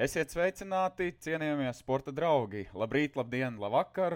[0.00, 2.62] Esiet sveicināti, cienījamie sporta draugi!
[2.72, 4.14] Labrīt, labdien, labvakar!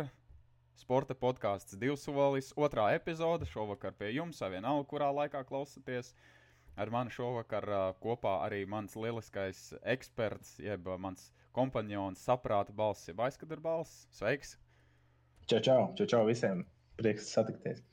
[0.81, 6.15] Sporta podkāsts divs solis, otrā epizode šovakar pie jums, vienalga, kurā laikā klausāties.
[6.81, 7.69] Ar mani šovakar
[8.01, 9.61] kopā arī mans lieliskais
[9.97, 14.07] eksperts, jeb mans kompanjons, saprāta balss, jeb aizkadra balss.
[14.17, 14.57] Sveiks!
[15.45, 16.65] Čau, čau, čau, čau visiem!
[16.97, 17.85] Prieks satikties!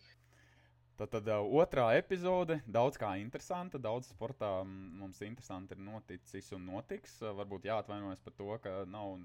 [1.02, 3.80] Tad, tad uh, otrā epizode, daudz kā interesanta.
[3.82, 7.16] Daudz sportā mums interesanti ir noticis un notiks.
[7.24, 9.16] Uh, varbūt jāatvainojas par to, ka nav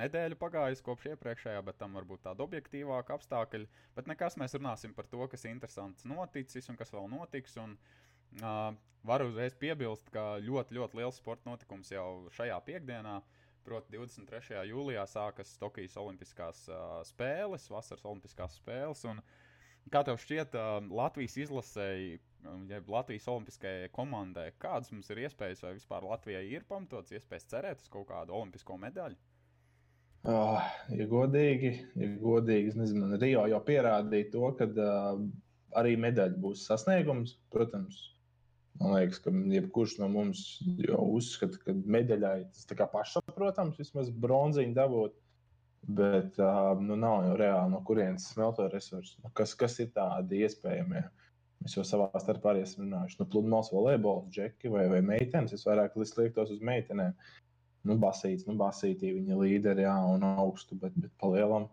[0.00, 3.68] nedēļa pagājusi kopš iepriekšējā, bet tam varbūt tāda objektīvāka apstākļa.
[3.98, 7.58] Bet nekas mēs runāsim par to, kas interesants noticis un kas vēl notiks.
[7.60, 7.76] Un,
[8.40, 8.70] uh,
[9.04, 13.18] varu uzreiz piebilst, ka ļoti, ļoti liels sporta notikums jau šajā piekdienā.
[13.66, 14.62] Proti, 23.
[14.70, 19.04] jūlijā sākas Tokijas Olimpiskās uh, spēles, vasaras Olimpiskās spēles.
[19.12, 19.42] Un, uh,
[19.94, 20.56] Kā tev šķiet,
[20.90, 22.16] Latvijas izlasēji,
[22.70, 27.84] ja Latvijas olimpiskajai komandai, kādas mums ir iespējas, vai vispār Latvijai ir pamatots iespējas cerēt
[27.84, 29.18] uz kaut kādu olimpisko medaļu?
[30.26, 30.58] Oh,
[30.90, 35.20] ja godīgi, ja godīgi, nezinu, Rio jau pierādīja to, ka uh,
[35.78, 37.36] arī medaļa būs sasniegums.
[37.54, 38.00] Protams,
[38.80, 40.42] man liekas, ka jebkurš no mums
[40.82, 45.14] jau uzskata, ka medaļai tas ir pašsaprotams, vismaz bronziņu dabūt.
[45.86, 46.38] Bet
[46.82, 49.20] nu, nav jau reāli no kurienes smelto resursi.
[49.22, 51.04] Nu, kas, kas ir tādi iespējamie?
[51.62, 53.18] Mēs jau savā starpā arī esam runājuši.
[53.20, 55.54] Nu, pludmales volejbols, džeki vai, vai meitenes.
[55.54, 57.14] Es vairāk liektos uz meitenēm.
[57.86, 61.68] Nu, basīts, nu, basītī viņa līderi, jā, un augstu, bet, bet palielam.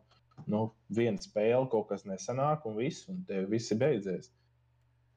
[0.49, 4.29] Nu, viena spēle, kaut kas nesanāk, un viss, un tev viss ir beidzies.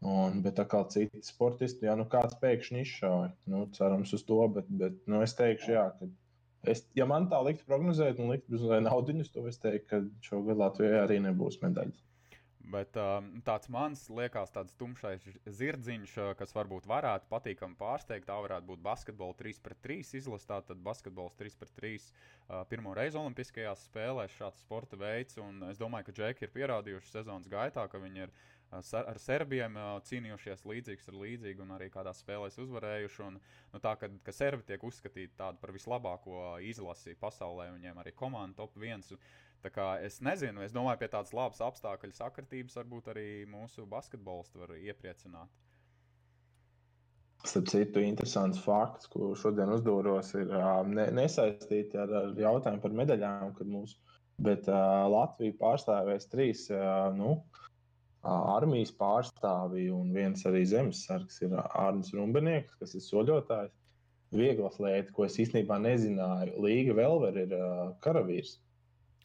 [0.05, 4.69] Un, bet kā citi sportisti, ja nu kāds pēkšņi izšāva, nu, cerams uz to, bet,
[4.83, 6.08] bet nu, es teikšu, jā, ka
[6.67, 11.05] Es, ja man tā liktu prognozēt, un liktu naudiņus, to es teiktu, ka šogad Latvijai
[11.05, 12.03] arī nebūs medaļas.
[12.67, 12.97] Bet
[13.47, 15.23] tāds mans liekas, tāds tumšais
[15.55, 20.48] zirdziņš, kas varbūt varētu patīkami pārsteigt, tā varētu būt basketbola 3 pret 3 izlase.
[20.50, 25.39] Tātad basketbols 3 pret 3 uh, pirmo reizi Olimpiskajās spēlēs šāds sporta veids.
[25.39, 28.35] Un es domāju, ka Džeki ir pierādījuši sezonas gaitā, ka viņi ir
[28.75, 29.77] ar serbiem
[30.09, 33.23] cīnījušies līdzīgs ar līdzīgu un arī kādās spēlēs uzvarējuši.
[33.27, 33.39] Un,
[33.73, 39.05] nu, tā, ka serbi tiek uzskatīti par vislabāko izlasi pasaulē, viņiem arī komanda top 1.
[40.07, 45.51] Es nezinu, es domāju, pie tādas labas apstākļu sakritības varbūt arī mūsu basketbolistu var iepriecināt.
[47.47, 50.51] Starp citu, interesants fakts, ko šodien uzdūros, ir
[50.91, 53.98] ne, nesaistīti ar, ar jautājumu par medaļām, kad mūsu,
[54.43, 57.37] bet uh, Latvija pārstāvēs trīs uh, nu,
[58.27, 63.75] armijas pārstāvji un viens arī zemesargs ir Arnēs Rumbenieks, kas ir soļotājs.
[64.37, 68.57] Viegla lieta, ko es īstenībā nezināju, Līga Velver ir uh, karavīrs.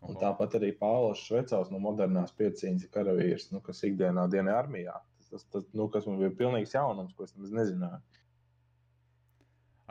[0.06, 4.96] Un tāpat arī Pāvils Švecels no modernās piecīņas ir karavīrs, nu, kas ikdienā dienā armijā.
[5.18, 8.11] Tas, tas, tas nu, kas man bija pilnīgs jaunums, ko es nemaz nezināju.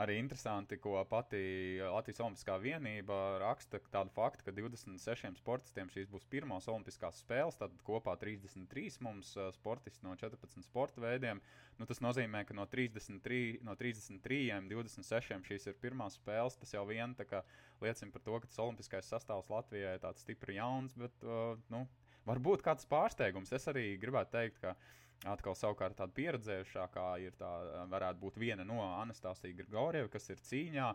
[0.01, 1.41] Arī interesanti, ko pati
[1.83, 7.59] Latvijas Olimpiskā vienība raksta tādu faktu, ka 26 sportistiem šīs būs pirmās Olimpiskās spēles.
[7.61, 11.43] Tad kopā 33 mums sportisti no 14 sporta veidiem.
[11.77, 14.41] Nu, tas nozīmē, ka no 33, no 33
[14.71, 16.57] 26 šīs ir pirmās spēles.
[16.63, 17.13] Tas jau vien
[17.85, 21.85] liecina par to, ka tas Olimpiskais sastāvs Latvijai ir tāds stipri jauns, bet uh, nu,
[22.25, 23.53] varbūt kāds pārsteigums.
[23.53, 24.75] Es arī gribētu teikt, ka
[25.29, 27.49] Atkal savukārt tāda pieredzējušākā ir tā,
[27.93, 30.87] varētu būt viena no Anastasija Grigorieva, kas ir cīņā.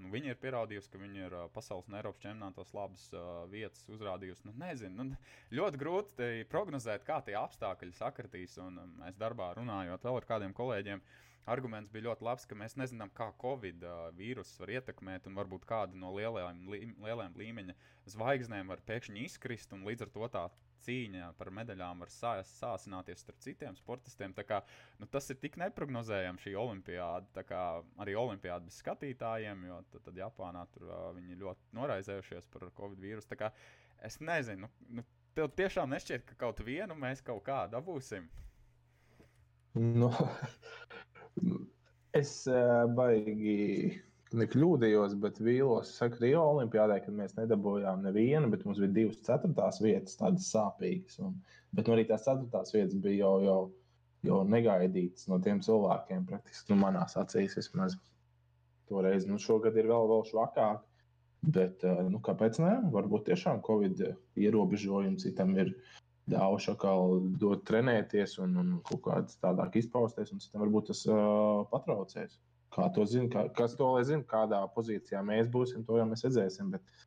[0.00, 3.82] Nu, viņa ir pierādījusi, ka viņa ir uh, pasaules un Eiropas čempionātos labas uh, vietas
[3.92, 4.46] uzrādījusi.
[4.48, 5.18] Nu, nezinu, nu,
[5.58, 8.56] ļoti grūti prognozēt, kā tie apstākļi sakritīs.
[8.64, 11.02] Un um, mēs darbā runājot vēl ar kādiem kolēģiem,
[11.48, 13.84] arguments bija ļoti labs, ka mēs nezinām, kā Covid
[14.18, 17.76] vīruss var ietekmēt, un varbūt kāda no lielajām, li, lielajām līmeņa
[18.14, 20.44] zvaigznēm var pēkšņi izkrist, un līdz ar to tā
[20.84, 24.34] cīņa par medaļām var sā, sāsināties starp citiem sportistiem.
[24.48, 24.62] Kā,
[25.00, 27.64] nu, tas ir tik neparedzējami šī olimpiāda, kā
[28.00, 33.00] arī olimpiāda bez skatītājiem, jo tad, tad Japānā tur uh, viņi ļoti noraizējušies par covid
[33.02, 33.36] vīrusu.
[33.40, 33.52] Kā,
[34.06, 38.28] es nezinu, nu, tev tiešām nešķiet, ka kaut vienu mēs kaut kā dabūsim.
[39.74, 40.10] Nu,
[42.16, 44.00] es uh, baigi
[44.36, 50.18] nekļūdījos, bet vīlos Rio Olimpijādē, kad mēs nedabūjām nevienu, bet mums bija divas ceturtās vietas,
[50.20, 51.18] tādas sāpīgas.
[51.24, 51.34] Un,
[51.74, 53.58] bet nu, arī tās ceturtās vietas bija jau, jau,
[54.28, 57.98] jau negaidītas no tiem cilvēkiem, praktiski nu, manās acīs vismaz.
[58.90, 60.86] Toreiz, nu, šogad ir vēl, vēl švakāk.
[61.40, 61.80] Bet,
[62.12, 62.74] nu, kāpēc ne?
[62.92, 64.02] Varbūt tiešām Covid
[64.36, 65.99] ierobežojumi citam ir ļaujuši
[66.38, 72.38] atkal dot trenēties un, un kaut kādā tādāk izpausties, un citam varbūt tas uh, patraucēs.
[72.70, 76.22] Kā to zina, kā, kas to lai zina, kādā pozīcijā mēs būsim, to jau mēs
[76.26, 76.70] redzēsim.
[76.74, 77.06] Bet,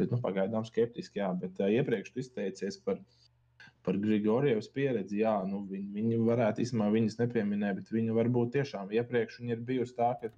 [0.00, 1.32] bet nu, pagaidām skeptiski, jā.
[1.36, 3.02] Bet uh, iepriekš izteicies par,
[3.84, 5.20] par Grigorievas pieredzi.
[5.20, 9.66] Jā, nu, viņi, viņi varētu īstenībā viņas nepieminēt, bet viņa varbūt tiešām iepriekš viņa ir
[9.68, 10.32] bijusi tā, ka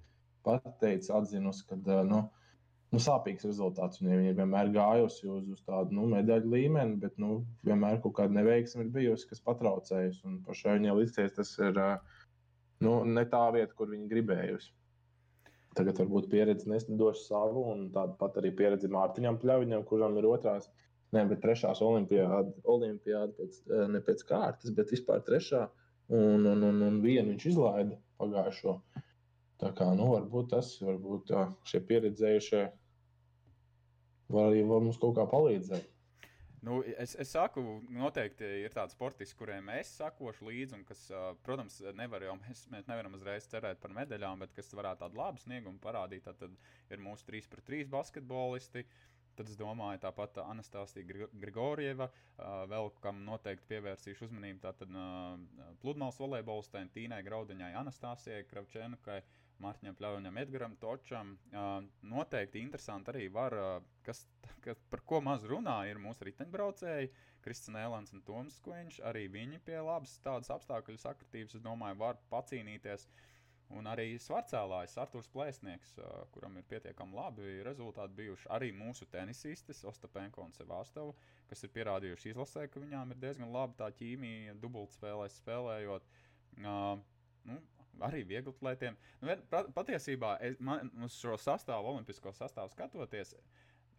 [0.45, 2.25] pat teica atzinusi, ka uh, nu,
[2.95, 3.99] nu, sāpīgs rezultāts.
[4.01, 8.37] Viņa, viņa vienmēr gājusi uz, uz tādu nu, medaļu līmeni, bet nu, vienmēr kaut kāda
[8.37, 10.23] neveiksme ir bijusi, kas patraucējusi.
[10.29, 11.79] Un pašai viņai līdzies tas ir
[12.85, 14.71] nu, ne tā vieta, kur viņa gribējusi.
[15.75, 20.69] Tagad varbūt pieredze nesniedz savu, un tāda pat arī pieredze Mārtiņam Pļaviņam, kuram ir otrās,
[21.11, 23.59] ne, bet trešās olimpiāda, olimpiāda pēc,
[23.91, 25.65] ne pēc kārtas, bet vispār trešā.
[26.15, 28.75] Un, un, un, un vienu viņš izlaida pagājušo.
[29.59, 31.31] Tā kā nu, varbūt tas, varbūt
[31.65, 32.61] šie pieredzējušie
[34.29, 35.91] var arī var mums kaut kā palīdzēt.
[36.65, 37.61] Nu, es, es saku,
[37.93, 41.03] noteikti ir tādi sportisti, kuriem es sakošu līdzi, un kas,
[41.45, 45.43] protams, nevar jau, mēs, mēs nevaram uzreiz cerēt par medaļām, bet kas varētu tādu labu
[45.43, 46.25] sniegumu parādīt.
[46.25, 46.41] Tad
[46.89, 48.85] ir mūsu 3 pret 3 basketbolisti.
[49.35, 52.07] Tad es domāju, tāpat Anastasija Grigorieva,
[52.71, 54.61] vēl kam noteikti pievērsīšu uzmanību.
[54.63, 54.97] Tātad
[55.83, 59.19] pludmales volejbolistēm Tīnai Graudiņai, Anastasijai Kravčēnukai.
[59.19, 61.35] Uh, Mārtiņam Pļaunam, Edgars Točam.
[62.03, 63.55] Noteikti interesanti arī var,
[64.05, 64.25] kas,
[64.65, 67.11] kas, par ko maz runā, ir mūsu riteņbraucēji,
[67.45, 68.99] Kristina Elans un Toms Skuiņš.
[69.07, 73.07] Arī viņi pie labas tādas apstākļu sakritības, es domāju, var pacīnīties.
[73.73, 75.95] Un arī svarcēlājs Arthurs Plēsnieks,
[76.35, 78.49] kuram ir pietiekami labi rezultāti bijuši.
[78.53, 81.15] Arī mūsu tenisistes, Ostapenko un Sevastova,
[81.49, 86.05] kas ir pierādījuši izlasē, ka viņām ir diezgan laba tā ķīmija, dubultspēlēs spēlējot.
[86.61, 87.01] Uh,
[87.49, 87.57] nu,
[88.03, 88.97] arī vieglatlētiem.
[89.21, 89.35] Nu,
[89.75, 93.35] patiesībā es, man, uz šo sastāvu, olimpisko sastāvu skatoties,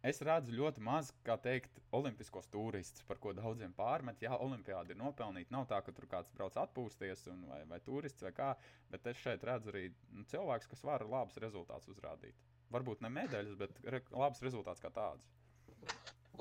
[0.07, 4.21] es redzu ļoti maz, kā teikt, olimpiskos turistus, par ko daudziem pārmet.
[4.23, 5.53] Jā, olimpiāda ir nopelnīta.
[5.55, 8.53] Nav tā, ka tur kāds brauc atpūsties un, vai, vai turists vai kā,
[8.93, 12.37] bet es šeit redzu arī nu, cilvēks, kas var labus rezultātus uzrādīt.
[12.75, 15.27] Varbūt ne medaļas, bet re, labs rezultāts kā tāds.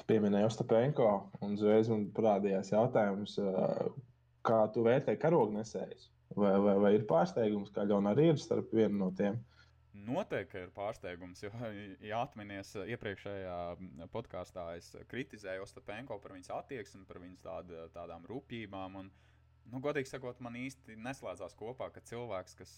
[0.09, 1.07] Pieminēju Ostapenko,
[1.45, 3.37] un uzreiz man parādījās jautājums,
[4.45, 6.09] kā tu vērtē karognesējus?
[6.35, 9.37] Vai, vai, vai ir pārsteigums, ka Ļona arī ir starp vienu no tiem?
[10.05, 11.51] Noteikti ir pārsteigums, jo,
[12.03, 18.99] ja atminaties, iepriekšējā podkāstā es kritizēju Ostapenko par viņas attieksmi, par viņas tād, tādām rūpībām.
[18.99, 19.09] Un,
[19.71, 22.75] nu, godīgi sakot, man īsti neslēdzās kopā, ka cilvēks, kas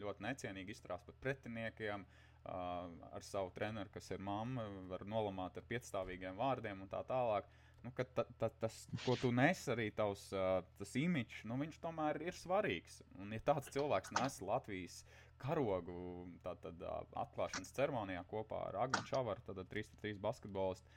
[0.00, 2.06] ļoti necienīgi izturās pret pretiniekiem,
[2.46, 7.50] ar savu treneru, kas ir mamma, var nolamāt ar piecstāvīgiem vārdiem un tā tālāk
[7.84, 12.20] nu, ka ta, ta, tas, ko tu nes arī tavs tas imidžs, nu, viņš tomēr
[12.24, 13.00] ir svarīgs.
[13.20, 15.02] Un, ja tāds cilvēks nes Latvijas
[15.42, 16.80] karogu tātad,
[17.26, 20.94] atklāšanas ceremonijā kopā ar Agnēnu Čavaru, tad 3-3 basketbolistu,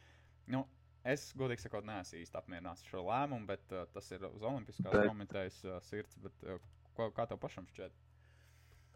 [0.55, 0.63] nu,
[1.07, 4.95] es godīgi sakot, neesmu īsti apmierināts ar šo lēmumu, bet uh, tas ir uz Olimpiskās
[5.07, 6.17] komitejas uh, sirds.
[6.23, 6.59] Bet, uh,
[6.97, 7.95] ko, kā tev pašam šķiet?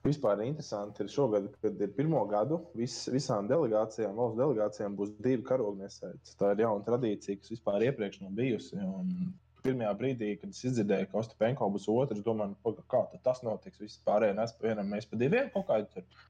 [0.04, 5.46] Vispār interesanti ir šogad, kad ir pirmo gadu, vis, visām delegācijām, valsts delegācijām būs divi
[5.48, 6.20] karognesēji.
[6.40, 8.82] Tā ir jauna tradīcija, kas vispār iepriekš nav bijusi.
[8.84, 9.32] Un
[9.64, 13.80] pirmajā brīdī, kad es dzirdēju, ka Ostapenko būs otrs, domāju, kā tas notiks.
[13.80, 16.24] Visi pārējie nes pa vienam, mēs pa diviem kaut kādā tur.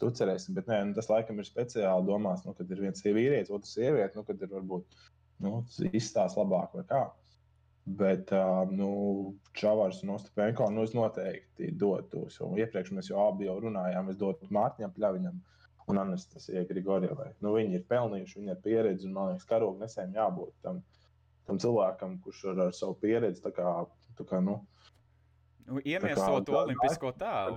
[0.00, 3.52] Tu cerēsi, bet nē, nu, tas laikam ir speciāli domās, nu, kad ir viens vīrietis,
[3.52, 4.96] otrs sieviete, nu, kad ir varbūt
[5.44, 5.58] nu,
[5.90, 7.02] izstāsts labāk vai kā.
[7.86, 8.30] Bet
[8.70, 8.90] nu,
[9.56, 12.36] Čavārs un Ostapenko nu, noteikti dotos.
[12.60, 15.40] Iepriekš mēs jau abi jau runājām, es dotu Mārtiņam Pļaviņam
[15.90, 17.32] un Anastasijai Grigorjevai.
[17.42, 20.82] Nu, viņi ir pelnījuši, viņi ir pieredzi un man liekas, karogu nesējiem jābūt tam,
[21.48, 23.72] tam cilvēkam, kurš ar, ar savu pieredzi tā kā,
[24.20, 24.60] tā kā nu,
[25.70, 27.54] Nu, iemiesot to olimpisko tēlu.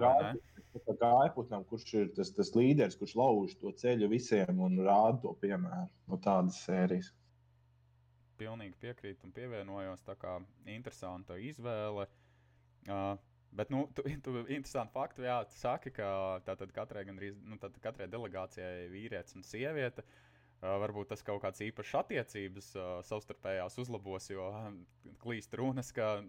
[0.74, 5.20] Tā kā aiputnam, kurš ir tas, tas līderis, kurš lauž to ceļu visiem un rāda
[5.24, 7.10] to piemēru no tādas sērijas
[8.44, 10.04] pilnīgi piekrītu un pievienojos.
[10.06, 10.38] Tā kā
[10.78, 12.08] interesanta izvēle.
[12.84, 13.16] Uh,
[13.54, 16.08] Bet, nu, tu, tu interesanti faktu, jā, tu saki, ka
[16.48, 20.06] tātad katrai, gandrīz, nu, tātad katrai delegācijai ir vīrietis un sieviete.
[20.64, 24.70] Uh, varbūt tas kaut kāds īpašs attiecības uh, savstarpējās uzlabos, jo uh,
[25.22, 26.24] klīst runas, ka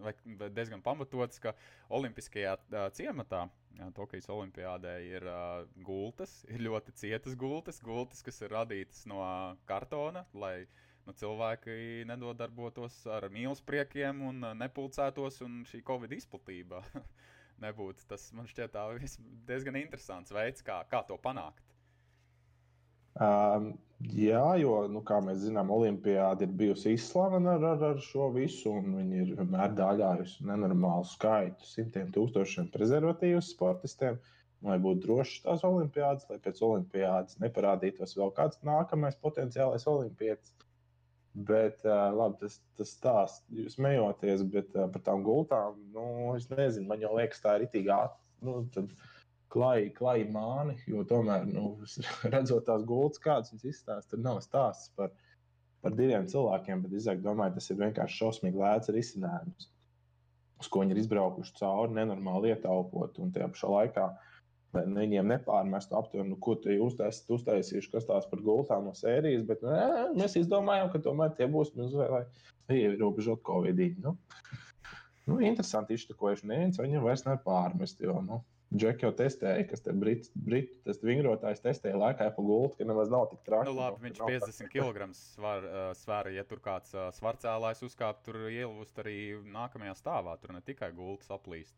[0.51, 1.55] diezgan pamatots, ka
[1.97, 8.43] Olimpiskajā uh, ciematā, uh, Tokijas Olimpiādē, ir uh, gultas, ir ļoti cietas gultas, gultas, kas
[8.43, 9.23] ir radītas no
[9.71, 16.81] kartona, lai uh, nu, cilvēki nedodarbotos ar mīlespriekiem un uh, nepulcētos, un šī covid izplatība
[17.65, 18.07] nebūtu.
[18.09, 18.75] Tas man šķiet
[19.47, 21.63] diezgan interesants veids, kā, kā to panākt.
[23.15, 23.69] Um,
[24.11, 28.73] jā, jo, nu, kā mēs zinām, Olimpijāda ir bijusi izslavena ar, ar, ar šo visu,
[28.75, 34.19] un viņi ir vienmēr dāļājusi nenormālu skaitu, simtiem tūkstošiem prezervatīvu sportistiem.
[34.65, 40.51] Lai būtu drošs tās olimpiādas, lai pēc olimpiādas neparādītos vēl kāds nākamais potenciālais olimpietis.
[41.35, 46.05] Bet, uh, labi, tas, tas stāsts, jūs smejoties, bet uh, par tām gultām, nu,
[46.37, 48.61] es nezinu, man jau liekas, tā ir itī nu,
[49.51, 51.73] klāji, klāji māni, jo tomēr, nu,
[52.33, 55.11] redzot tās gultas, kādas viņas izstāsta, tur nav stāsts par,
[55.83, 59.67] par diviem cilvēkiem, bet, izāk, domāju, tas ir vienkārši šausmīgi lēts risinājums,
[60.63, 64.07] uz ko viņi ir izbraukuši cauri, nenormāli ietaupot, un tajā pašā laikā
[64.75, 69.45] viņiem nepārmestu aptuveni, nu, ko tie uztaisīt, uztaisījuši, kas tās par gultām no sērijas.
[69.47, 69.85] Bet nē,
[70.17, 73.81] mēs izdomājām, ka tomēr tie būs mazliet ierobežot Covid.
[74.03, 74.15] Nu,
[75.29, 76.49] nu, interesanti izštukojuši.
[76.51, 78.03] Neviens viņam vairs nepārmest.
[78.03, 78.41] Jo, nu,
[78.75, 80.71] Džeki jau testēja, kas te britu brit,
[81.05, 83.69] vingrotājs testēja laikā pa gultu, ka nemaz nav tik traki.
[83.69, 85.67] Nu, labi, viņš 50 kg svar,
[86.01, 89.17] svēra, ja tur kāds svarcēlājs uzkāp, tur ielūst arī
[89.53, 90.33] nākamajā stāvā.
[90.41, 91.77] Tur ne tikai gultas aplīst.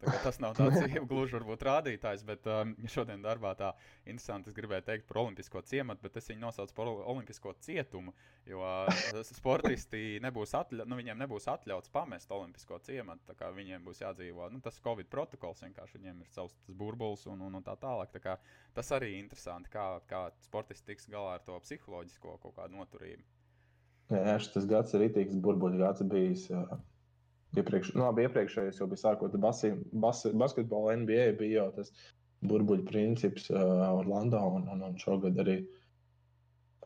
[0.00, 0.80] Tas nav tāds
[1.10, 3.74] gluži varbūt rādītājs, bet um, šodien darbā tā
[4.08, 4.48] interesanti.
[4.48, 8.14] Es gribēju teikt par olimpisko ciematu, bet es viņu nosaucu par olimpisko cietumu.
[8.48, 13.36] Jo uh, sportisti nebūs, atļa, nu, nebūs atļauts pamest olimpisko ciematu.
[13.60, 17.66] Viņiem būs jādzīvo nu, tas Covid protokols, vienkārši viņiem ir savs burbulis un, un, un
[17.66, 18.14] tā tālāk.
[18.14, 18.38] Tā kā,
[18.76, 23.26] tas arī ir interesanti, kā, kā sportisti tiks galā ar to psiholoģisko kaut kādu noturību.
[24.10, 26.48] Jā, šis gads ir rītīgs burbuļu gads bijis.
[26.50, 26.64] Jā
[27.58, 31.90] Iepriekš, nu, labi, iepriekšējais jau bija sākot ar basi, basketbolu, NBA bija jau tas
[32.46, 35.58] burbuļu princips uh, Orlando un, un, un šogad arī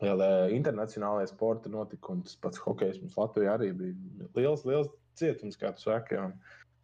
[0.02, 2.24] lielie internacionālajie sporta notikumi.
[2.26, 4.90] Tas pats hokejs mums Latvijā arī bija liels, liels
[5.20, 6.18] cietums, kā tu saki.
[6.18, 6.34] Un,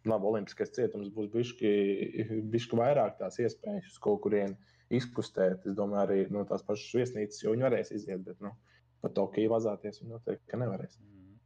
[0.07, 4.55] labi, olimpiskais cietums būs bišķi vairāk tās iespējas uz kaut kurien
[4.93, 5.65] izkustēt.
[5.67, 8.53] Es domāju, arī no tās pašas viesnīcas, jo viņi varēs iziet, bet nu,
[9.03, 10.97] pat Tokiju vazāties viņi noteikti nevarēs.
[11.01, 11.37] Mm.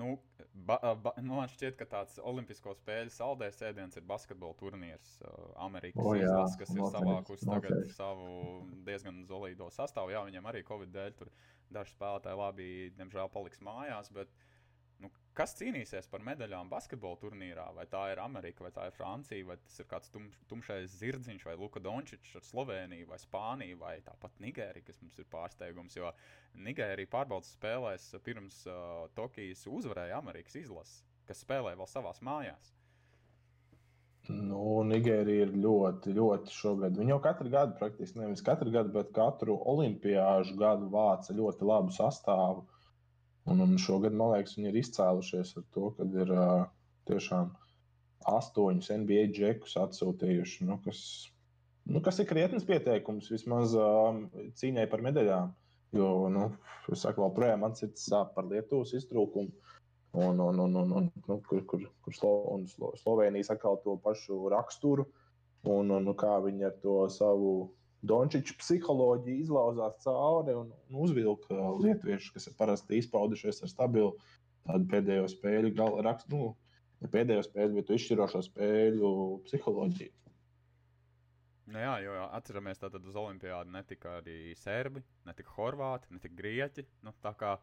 [0.00, 0.12] Nu,
[0.54, 5.16] ba, ba, nu, man šķiet, ka tāds Olimpisko spēļu saldējs ēdiens ir basketbola turnīrs.
[5.62, 10.14] Amerikas oh, izlases, kas ir savākusi tagad savu diezgan solīdo sastāvu.
[10.14, 11.32] Jā, viņiem arī Covid dēļ tur
[11.72, 14.12] daži spēlētāji labi, diemžēl, paliks mājās.
[14.12, 14.51] Bet, uh,
[15.02, 17.64] Nu, kas cīnīsies par medaļām basketbola turnīrā?
[17.76, 21.46] Vai tā ir Amerika, vai tā ir Francija, vai tas ir kāds tum, tumšais zirdziņš,
[21.48, 25.96] vai Luka Dončičs ar Sloveniju, vai Spāniju, vai tāpat Nigērija, kas mums ir pārsteigums.
[25.98, 26.12] Jo
[26.68, 32.76] Nigērija pārbaudas spēlēs pirms uh, Tokijas uzvarēja Amerikas izlases, kas spēlē vēl savās mājās.
[34.30, 36.94] Nu, Nigērija ir ļoti, ļoti šogad.
[36.98, 41.90] Viņa jau katru gadu, praktiski nevis katru gadu, bet katru olimpiāžu gadu vāca ļoti labu
[41.96, 42.62] sastāvu.
[43.50, 46.66] Un, un šogad, man liekas, viņi ir izcēlušies ar to, ka ir uh,
[47.10, 47.50] tiešām
[48.30, 51.00] astoņus NBA džekus atsūtījuši, nu, kas,
[51.90, 54.14] nu, kas ir krietnes pieteikums vismaz uh,
[54.60, 55.50] cīņai par medaļām.
[55.92, 56.46] Jo, nu,
[56.88, 59.52] es saku, vēl projām man sirds sāp par Lietuvas iztrūkumu.
[60.12, 63.96] Un, un, un, un, un, nu, kur kur, kur Slo, un Slo, Slovenija sakal to
[64.04, 65.06] pašu raksturu,
[65.64, 67.52] un, un, un kā viņi ar to savu
[68.02, 71.54] Dončiča psiholoģija izlauzās cauri un, un uzvilka
[71.84, 74.16] lietuviešus, kas ir parasti izpaudušies ar stabilu
[74.90, 76.52] pēdējo spēļu, gala, rakst, nu,
[77.02, 79.12] ne pēdējo spēļu, bet izšķirošo spēļu
[79.46, 80.16] psiholoģiju.
[81.72, 86.84] Nu jā, jo atceramies, ka uz Olimpijādu netika arī serbi, netika horvāti, netika grieķi.
[87.06, 87.54] Nu, kā,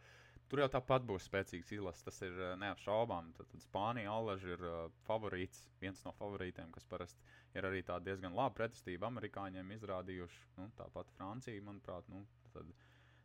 [0.50, 3.32] tur jau tāpat būs spēcīgs izlases, tas ir neapšaubām.
[3.38, 8.36] Tad, tad Spānija Allaži ir uh, favorīts, viens no favorītiem, kas parasti ir arī diezgan
[8.36, 10.41] laba pretestība amerikāņiem izrādījuši.
[10.60, 12.74] Nu, tāpat Francija, manuprāt, nu, tad,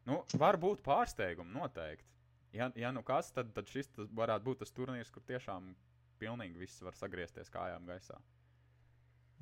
[0.08, 2.12] nu, var būt pārsteigumi noteikti.
[2.54, 5.72] Ja, ja nu kas, tad, tad šis varētu būt tas turnīrs, kur tiešām
[6.20, 8.20] pilnīgi viss var sagriezties kājām gaisā.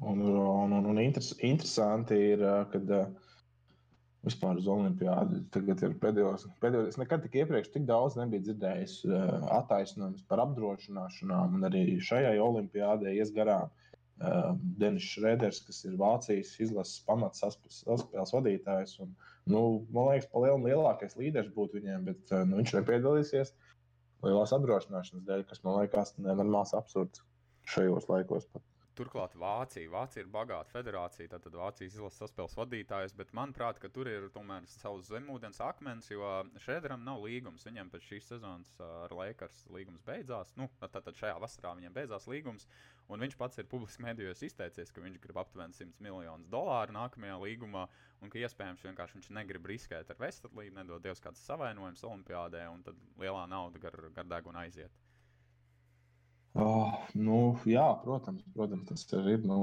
[0.00, 2.88] Un, un, un, un interes, interesanti ir, kad
[4.26, 6.92] vispār uz Olimpādu tagad ir pēdējos, pēdējos.
[6.92, 8.96] Es nekad tik iepriekš tik daudz nebiju dzirdējis
[9.58, 13.72] attaisnojumus par apdrošināšanām, un arī šajai Olimpādē ies garām.
[14.22, 18.92] Uh, Denis Šrēders, kas ir Vācijas izlases pamats saspēles vadītājs.
[19.02, 19.16] Un,
[19.50, 23.50] nu, man liekas, pa lielam lielākais līderis būtu viņiem, bet uh, nu, viņš nepiedalīsies
[24.22, 27.24] lielās apdrošināšanas dēļ, kas man liekas nenormāls absurds
[27.72, 28.46] šajos laikos.
[28.52, 28.62] Pat.
[28.92, 29.88] Turklāt Vācija.
[29.88, 35.08] Vācija ir bagāta federācija, tātad Vācijas izlases saspēles vadītājs, bet manuprāt, tur ir tomēr savs
[35.08, 36.28] zemūdens akmens, jo
[36.60, 37.64] Šēderam nav līgums.
[37.64, 40.52] Viņam pēc šīs sezonas ar Lakers līgums beidzās.
[40.60, 42.68] Nu, tātad šajā vasarā viņam beidzās līgums,
[43.08, 47.38] un viņš pats ir publiski medijos izteicies, ka viņš grib aptuveni 100 miljonus dolāru nākamajā
[47.46, 47.86] līgumā,
[48.20, 52.84] un ka iespējams vienkārši viņš negrib riskēt ar veselību, nedod Dievs kāds savainojums Olimpijādē, un
[52.84, 55.00] tad lielā nauda gar, gar degunu aiziet.
[56.52, 59.40] Oh, nu, jā, protams, protams, tas ir.
[59.48, 59.58] Nu,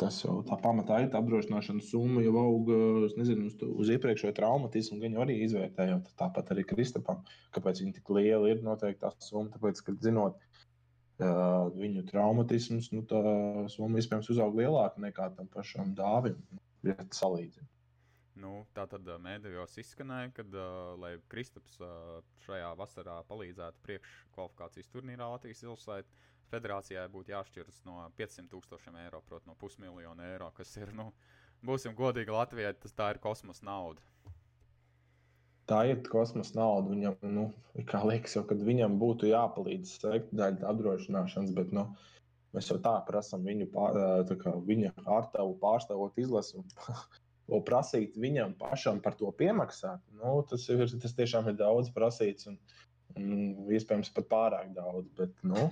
[0.00, 2.70] tas jau tā pamatā ir tā apdrošināšanas summa, jau aug
[3.18, 5.02] nezinu, uz, uz iepriekšējo traumatismu.
[5.04, 7.20] Jau arī izvērtējot, tāpat arī Kristapam,
[7.52, 9.52] kāpēc viņa tik liela ir noteikti tā summa.
[9.52, 13.20] Tāpēc, kad zinot uh, viņu traumatismus, nu, tā
[13.74, 16.40] summa iespējams uzaug lielāka nekā tam pašam dāvim,
[16.88, 17.71] ja salīdzinām.
[18.42, 25.28] Nu, tā tad mēdījos izskanēja, ka, uh, lai Kristaps uh, šajā vasarā palīdzētu priekškvalifikācijas turnīrā
[25.30, 26.00] Latvijas izlasē,
[26.52, 31.10] federācijai būtu jāšķiras no 500 tūkstošiem eiro, proti, no pusmiljona eiro, kas ir, nu,
[31.64, 34.02] būsim godīgi, Latvijai tas tā ir kosmosa nauda.
[35.70, 36.90] Tā ir kosmosa nauda.
[36.90, 37.46] Viņam, nu,
[37.88, 41.86] kā liekas, jau, kad viņam būtu jāpalīdz sekot daļu apdrošināšanas, bet, nu,
[42.52, 43.94] Mēs jau tā prasām viņu, pār,
[44.42, 46.66] kā, viņa ārtavu pārstāvot izlasi un,
[47.50, 50.02] un prasīt viņam pašam par to piemaksāt.
[50.20, 52.58] Nu, tas, ir, tas tiešām ir daudz prasīts un,
[53.18, 55.10] un iespējams pat pārāk daudz.
[55.18, 55.70] Bet, nu,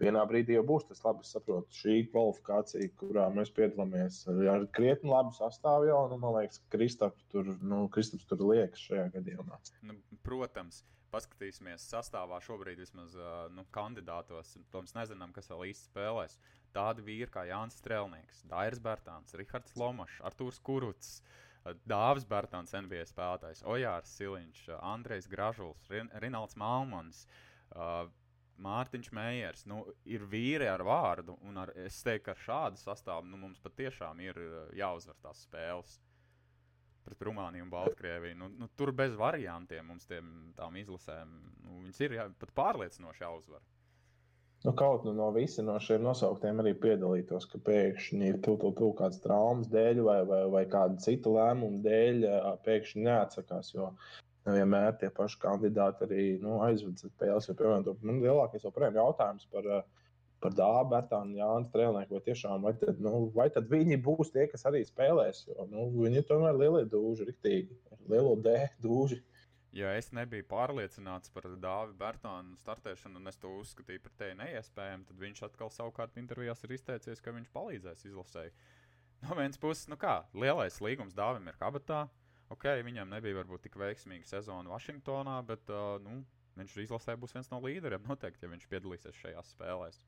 [0.00, 1.24] vienā brīdī jau būs tas labi.
[1.24, 6.62] Es saprotu, šī kvalifikācija, kurā mēs piedalāmies, ar krietni labu sastāvu jau, nu, man liekas,
[6.72, 9.60] Kristaps tur, nu, Kristaps tur liekas šajā gadījumā.
[9.90, 10.82] Nu, protams.
[11.14, 13.12] Paskatīsimies sastāvā šobrīd vismaz
[13.54, 14.56] nu, kandidātos.
[14.72, 16.34] Protams, nezinām, kas vēl īsti spēlēs.
[16.74, 21.20] Tādi vīri kā Jānis Strelnieks, Dairis Bērtāns, Rihards Lomašs, Artūrs Kuruts.
[21.88, 27.22] Dāvis Bērtāns, NBA spēlētājs, Ojārs Siliņš, Andrejs Gražuls, Rin Rinalds Malmans,
[27.72, 28.10] uh,
[28.62, 33.26] Mārtiņš Meijers nu, ir vīri ar vārdu, un ar, es teiktu, ka ar šādu sastāvu
[33.28, 35.98] nu, mums patiešām ir uh, jāuzvar tās spēles
[37.04, 38.38] pret Rumāniju un Baltkrieviju.
[38.40, 41.32] Nu, nu, tur bez variantiem mums tiem, tām izlasēm
[41.66, 43.64] nu, ir jā, pat pārliecinoši jāuzvar.
[44.64, 48.70] Nu, kaut nu no visiem no šiem nosauktiem arī piedalītos, ka pēkšņi ir tu, tu,
[48.78, 52.24] tu, kāds traumas dēļ vai, vai, vai kāda cita lēmuma dēļ
[52.64, 53.74] pēkšņi neatsakās.
[53.74, 53.90] Jo
[54.48, 57.48] nevienmēr tie paši kandidāti arī nu, aizved spēles.
[57.48, 59.68] Jo, piemēram, man lielākais joprojām jautājums par,
[60.44, 64.46] par Dābu, Bērtānu, Jānu Strēlnieku, vai tiešām vai tad, nu, vai tad viņi būs tie,
[64.52, 65.46] kas arī spēlēs.
[65.50, 67.78] Jo nu, viņi tomēr lielie dūži, riktīgi,
[68.10, 69.22] lielo D dūži.
[69.74, 75.08] Ja es nebiju pārliecināts par Dāvidu Bērtānu startēšanu, un es to uzskatīju par tevi neiespējamu,
[75.08, 78.52] tad viņš atkal savukārt intervijās ir izteicies, ka viņš palīdzēs izlasēji.
[79.24, 82.04] No vienas puses, nu kā, lielais līgums Dāvim ir kabatā.
[82.54, 86.20] Ok, viņam nebija varbūt tik veiksmīga sezona Vašingtonā, bet uh, nu,
[86.58, 90.04] viņš izlasē būs viens no līderiem noteikti, ja viņš piedalīsies šajās spēlēs.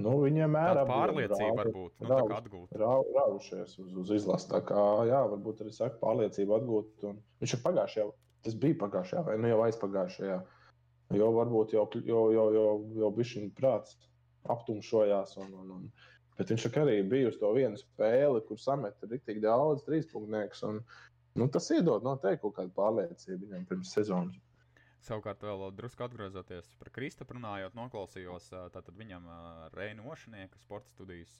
[0.00, 2.76] Nu, viņam ir pārliecība, varbūt nu, rauž, atgūt.
[2.80, 4.48] Ra, raušies uz, uz izlasi.
[4.52, 7.04] Tā kā, jā, varbūt arī saka, pārliecību atgūt.
[7.10, 8.06] Un viņš ir pagājušajā,
[8.46, 10.38] tas bija pagājušajā, vai nu jau aizpagājušajā.
[11.18, 12.70] Jo varbūt jau, jau, jau, jau,
[13.02, 13.98] jau bija šī prāts
[14.54, 15.36] aptumšojās.
[15.42, 15.86] Un, un, un,
[16.38, 20.64] bet viņš arī bija uz to vienu spēli, kur sameta tik daudz trīspunktniekus.
[21.38, 24.38] Nu, tas iedod noteikti kaut kādu pārliecību viņam pirms sezonas.
[25.06, 29.28] Savukārt, vēl drusku atgriežoties pie Kristapam, runājot, noklausījos tātad viņam
[29.72, 31.32] Reina Ošanieka, sporta studijas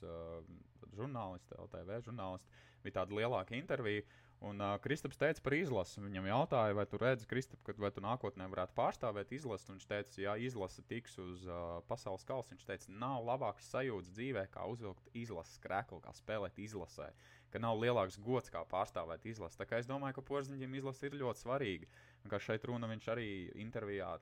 [0.95, 2.57] žurnālisti, LTV žurnālisti.
[2.81, 4.07] Bija tāda lielāka intervija,
[4.41, 6.01] Un uh, Kristaps teica par izlasi.
[6.01, 9.67] Viņam jautāja, vai tu redzi, Kristap, ka vai tu nākotnē varētu pārstāvēt izlasi.
[9.69, 14.47] Viņš teica, ja izlase tiks uz uh, pasaules kausa, viņš teica, nav labāks sajūta dzīvē,
[14.49, 17.11] kā uzvilkt izlases krēklu, kā spēlēt izlasē.
[17.53, 19.59] Ka nav lielāks gods, kā pārstāvēt izlasi.
[19.59, 21.91] Tā kā es domāju, ka porziņģim izlase ir ļoti svarīga.
[22.23, 23.27] Un kā šeit runa viņš arī
[23.61, 24.15] intervijā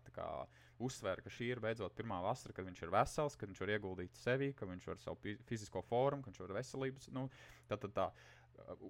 [0.83, 4.19] uzsvēra, ka šī ir beidzot pirmā vasara, kad viņš ir vesels, kad viņš var ieguldīt
[4.19, 7.09] sevi, ka viņš var savu fizisko formu, ka viņš var veselības.
[7.15, 7.27] Nu,
[7.69, 8.09] tā, tā, tā.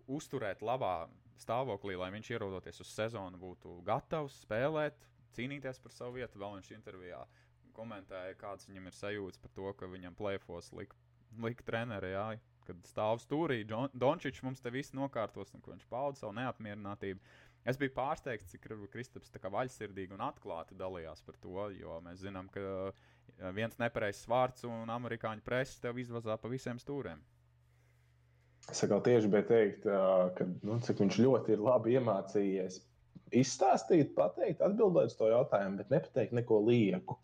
[0.07, 6.41] Uzturēt labā stāvoklī, lai viņš ierodoties uz sezonu būtu gatavs spēlēt, cīnīties par savu vietu.
[6.41, 7.21] Vēl viņš intervijā
[7.77, 10.97] komentēja, kāds viņam ir sajūta par to, ka viņam plēfos lika
[11.37, 12.13] lik treneri.
[12.13, 12.25] Jā,
[12.67, 17.21] kad stāv stūrī, Dončičs mums te viss nokārtos, un viņš pauda savu neapmierinātību.
[17.67, 22.93] Es biju pārsteigts, cik Kristaps vaļsirdīgi un atklāti dalījās par to, jo mēs zinām, ka
[23.55, 27.21] viens nepareizs vārds un amerikāņu presa tev izvazā pa visiem stūriem.
[28.69, 29.87] Es atkal tieši biju teikt,
[30.37, 32.79] ka nu, viņš ļoti labi iemācījies
[33.35, 37.17] izstāstīt, pateikt, atbildēt uz to jautājumu, bet nepateikt neko lieku.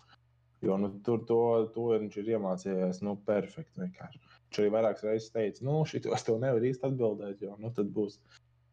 [0.65, 1.39] Jo nu, tur to,
[1.75, 3.83] to viņš ir iemācījies nu, perfekti.
[3.83, 4.21] Vienkārši.
[4.47, 7.91] Viņš arī vairākas reizes teica, nu, šito es tev nevaru īsti atbildēt, jo nu, tad
[7.93, 8.17] būs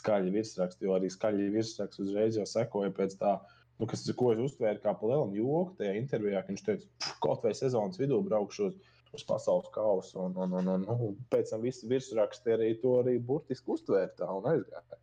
[0.03, 3.37] skaļi virsraksti, jo arī skaļi virsraksti uzreiz jau sekoja pēc tā.
[3.81, 7.45] Nu, kas, ko es uztvēru kā pa lielam joku tajā intervijā, ka viņš teica, kaut
[7.45, 8.77] vai sezonas vidū braukšu uz
[9.13, 10.19] uz pasaules kausa.
[10.19, 14.53] Un, un, un, un, un pēc tam visi virsraksti arī to arī burtiski uztvērtā un
[14.55, 15.01] aizgāja.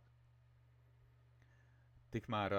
[2.10, 2.50] Tikmēr,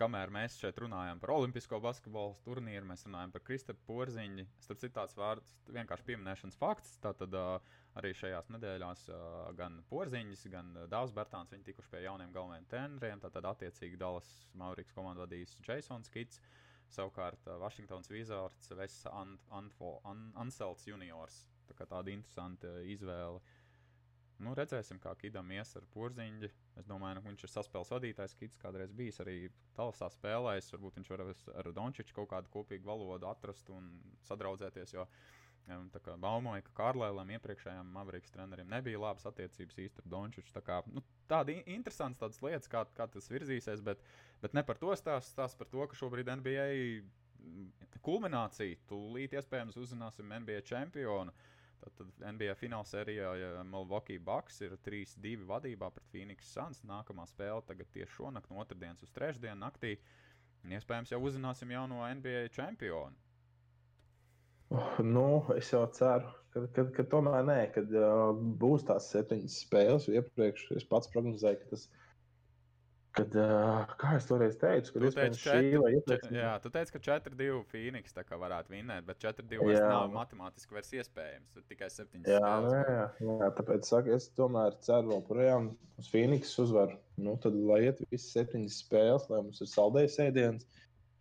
[0.00, 4.46] kamēr mēs šeit runājam par Olimpisko basketbola turnīru, mēs runājam par Kristapam Porziņu.
[4.64, 6.94] Starp citu, tāds vārds vienkārši pieminēšanas fakts.
[7.04, 7.36] Tātad
[8.00, 9.04] arī šajās nedēļās
[9.60, 13.20] gan Porziņš, gan Dārzs Bērtāns tikuši pie jauniem galvenajiem treneriem.
[13.26, 16.40] Tātad, attiecīgi, Dallas Maurīks komandu vadīs Jasons Kits.
[16.40, 19.12] Uh, Savukārt Vašingtons Wizards Vesa
[19.50, 21.44] Anselts juniors.
[21.68, 23.40] Tā kā tāda interesanta izvēle.
[24.44, 26.50] Nu, redzēsim, kā Kidam ies ar porziņu.
[26.80, 28.34] Es domāju, ka viņš ir saspēles vadītājs.
[28.40, 29.36] Kids kādreiz bijis arī
[29.78, 30.72] Talasā spēlējis.
[30.74, 31.22] Varbūt viņš var
[31.62, 33.88] ar Dončiču kaut kādu kopīgu valodu atrast un
[34.26, 34.96] sadraudzēties.
[34.98, 40.52] Jo Tā kā baumoja, ka Kārlēlam iepriekšējiem Mavericks treneriem nebija labas attiecības īsti ar Dončiču.
[40.52, 44.02] Tā kā, nu, tāda interesanta tādas lietas, kā, kā tas virzīsies, bet,
[44.42, 46.68] bet ne par to stāst, stāst par to, ka šobrīd NBA
[48.04, 51.32] kulminācija, tūlīt iespējams uzzināsim NBA čempionu.
[51.80, 56.80] Tad, tad NBA finālsērijā ja Milwaukee Bucks ir 3-2 vadībā pret Phoenix Suns.
[56.88, 59.98] Nākamā spēle tagad tieši šonakt, no otrdienas uz trešdienu naktī.
[60.64, 63.23] Iespējams, jau uzzināsim jauno NBA čempionu.
[65.14, 70.08] Nu, es jau ceru, ka, ka, ka tomēr nē, kad uh, būs tās septiņas spēles.
[70.12, 71.88] Iepriekš es pats prognozēju, ka tas
[73.14, 76.32] Kad, uh, kā es toreiz teicu, kad es teicu, šī vai iepriekš.
[76.34, 80.74] Jā, tu teici, ka 4-2 Phoenix tā kā varētu vinnēt, bet 4-2 vairs nav matemātiski
[80.74, 81.52] vairs iespējams.
[81.54, 82.74] Tur tikai 7 jā, spēles.
[82.74, 85.68] Jā, jā, jā, tāpēc saku, es tomēr ceru vēl projām
[86.02, 86.98] uz Phoenix uzvaru.
[87.22, 90.66] Nu, tad, lai iet visas 7 spēles, lai mums ir saldējs ēdiens,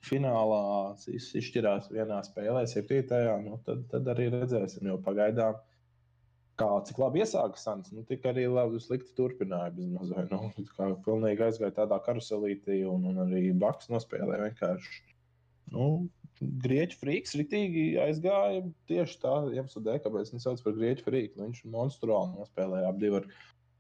[0.04, 0.64] finālā
[1.16, 3.22] izšķirās vienā spēlē, 7.
[3.46, 5.60] Nu, tad, tad arī redzēsim, jo pagaidām
[6.60, 9.74] kā cik labi iesāka Sants, nu, tik arī labi slikti turpināja.
[9.78, 15.02] Bezmazai, nu, kā pilnīgi aizgāja tādā karuselītī, un, un arī Baks nospēlēja vienkārši.
[15.74, 15.88] Nu,
[16.64, 21.38] Grieķu frīks ritīgi aizgāja tieši tā iemesla dēļ, kāpēc viņš sauc par grieķu frīku.
[21.38, 23.28] Nu, viņš monstruāli nospēlēja ap divu ar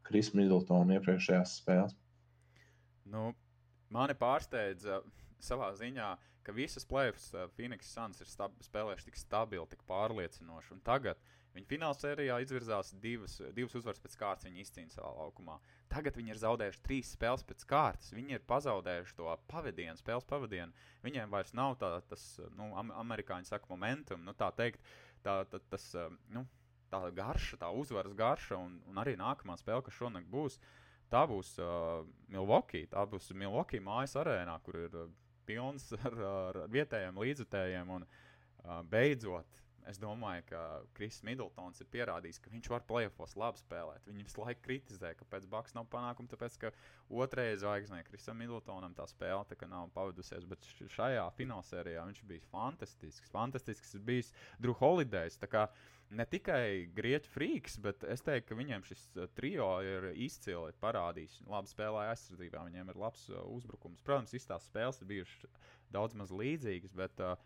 [0.07, 1.97] Krisu Middletonu iepriekšējās spēlēs.
[3.09, 3.31] Nu,
[3.91, 5.01] mani pārsteidza
[5.45, 6.10] savā ziņā,
[6.43, 10.75] ka visas plēsoņas uh, Phoenix Suns ir spēlējuši tik stabili, tik pārliecinoši.
[10.75, 11.21] Un tagad
[11.53, 15.60] Viņi fināla sērijā izvirzās divas, divas uzvaras pēc kārtas, viņi izcīnīja savā laukumā.
[15.91, 18.10] Tagad viņi ir zaudējuši trīs spēles pēc kārtas.
[18.15, 20.73] Viņi ir pazaudējuši to pavadienu, spēles pavadienu.
[21.06, 22.23] Viņiem vairs nav tā, tas,
[22.58, 22.71] nu,
[23.03, 24.82] amerikāņu saka, momentum, nu, tā teikt,
[25.21, 25.86] tā, tā, tas,
[26.34, 26.47] nu,
[26.89, 30.58] tā garša, tā uzvaras garša, un, un arī nākamā spēle, kas šonakt būs,
[31.13, 32.01] tā būs uh,
[32.34, 32.88] Milwaukee.
[32.89, 35.13] Tā būs Milwaukee mājas arēnā, kur ir uh,
[35.47, 37.93] pilns ar, ar vietējiem līdzutējiem.
[37.97, 40.60] Un, uh, beidzot, Es domāju, ka
[40.95, 44.06] Kris Middletons ir pierādījis, ka viņš var plēsofos labi spēlēt.
[44.08, 46.71] Viņi visu laiku kritizē, kāpēc Baks nav panākuma, tāpēc ka
[47.12, 50.47] otrajai zvaigznē Krisam Middletonam tā spēle tā nav pavadusies.
[50.47, 53.34] Bet šajā finālsērijā viņš bija fantastisks.
[53.34, 54.32] Fantastisks bijis
[54.63, 55.36] Drew Holidays.
[56.13, 61.39] Ne tikai grieķu frīks, bet es teiktu, ka viņiem šis uh, trio ir izcili parādījis.
[61.49, 64.04] Labi spēlēja aizsardzībā, viņiem ir labs uh, uzbrukums.
[64.06, 65.58] Protams, tās spēles ir bijušas
[65.93, 67.38] daudz maz līdzīgas, bet uh,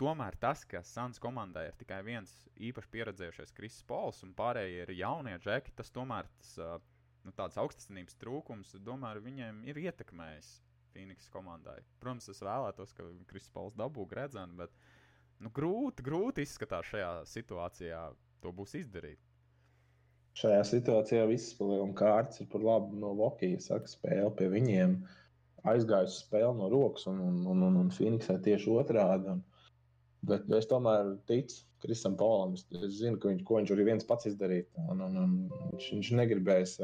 [0.00, 2.30] Tomēr tas, ka Suns komandai ir tikai viens
[2.68, 6.80] īpaši pieredzējušais Kristis Pols un pārējie ir jaunie džeki, tas tomēr tas,
[7.22, 10.48] nu, tāds augstasinības trūkums, domāju, viņiem ir ietekmējis
[10.92, 11.78] Phoenix komandai.
[12.00, 14.74] Protams, es vēlētos, ka Kristis Pols dabūtu gredzenu, bet
[15.42, 18.02] nu, grūti, grūti izskatās šajā situācijā
[18.42, 19.20] to būs izdarīt.
[20.38, 23.60] Šajā situācijā viss spēlējuma kārtas ir par labu no Vokija.
[23.60, 24.96] Saka, spēle pie viņiem
[25.68, 29.36] aizgājusi spēle no rokas, un, un, un, un, un Phoenixai tieši otrādi.
[29.36, 29.42] Un,
[30.22, 32.52] Bet es tomēr ticu Kristam Polam.
[32.54, 34.68] Es, es zinu, ka viņš, viņš arī viens pats izdarīt.
[34.86, 35.32] Un, un, un
[35.72, 36.76] viņš, viņš negribēs,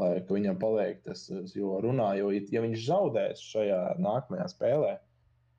[0.00, 4.94] lai viņam paliek tas, jo runā, jo ja viņš zaudēs šajā nākamajā spēlē,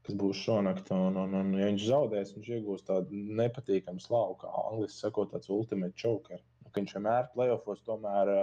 [0.03, 4.51] kas būs šonakt, un, un, un ja viņš zaudēs, viņš iegūs tādu nepatīkamu slavu, kā
[4.63, 6.41] angļuiski sakot, tāds ultimate choker.
[6.63, 8.33] Nu, viņš vienmēr plēsofos tomēr.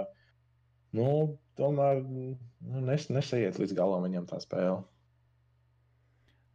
[0.97, 1.07] Nu,
[1.59, 2.33] tomēr nu,
[2.89, 4.81] nes, nesaiet līdz galam viņam tā spēle.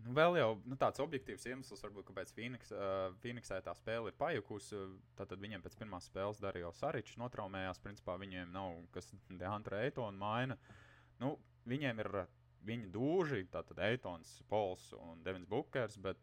[0.06, 4.18] Nu, vēl jau nu, tāds objektīvs iemesls, varbūt, kāpēc Phoenix, uh, Phoenixai tā spēle ir
[4.18, 4.78] pajukusi.
[5.18, 7.82] Tad viņiem pēc pirmās spēles darīja Saričs, notraumējās.
[7.82, 10.58] Principā viņiem nav kas Deantra Eitona maina.
[11.22, 11.34] Nu,
[11.66, 12.12] viņiem ir
[12.66, 16.20] viņa dūži, tātad Eitons, Pols un Devins Bukers, bet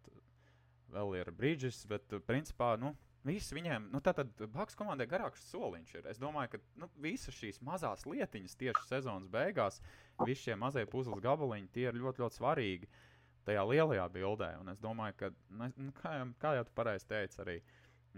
[0.94, 1.84] vēl ir Bridges.
[1.90, 6.08] Bet, principā, nu, Visi viņiem, nu, tātad Baks komandai garāks soliņš ir.
[6.12, 9.78] Es domāju, ka nu, visas šīs mazās lietiņas tieši sezonas beigās,
[10.26, 12.90] visi šie mazie puzles gabaliņi, tie ir ļoti, ļoti svarīgi.
[12.90, 13.14] Uh,
[13.48, 14.54] tajā lielajā bildē.
[14.62, 17.58] Un es domāju, ka, nu, nu kā, jau, kā jau tu pareizi teici, arī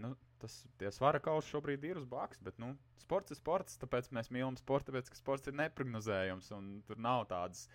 [0.01, 0.57] nu, tas
[0.93, 4.91] svara kausa šobrīd ir uz baks, bet nu, sports ir sports, tāpēc mēs mīlam sportu,
[4.91, 7.65] tāpēc ka sports ir neprognozējams un tur nav tādas.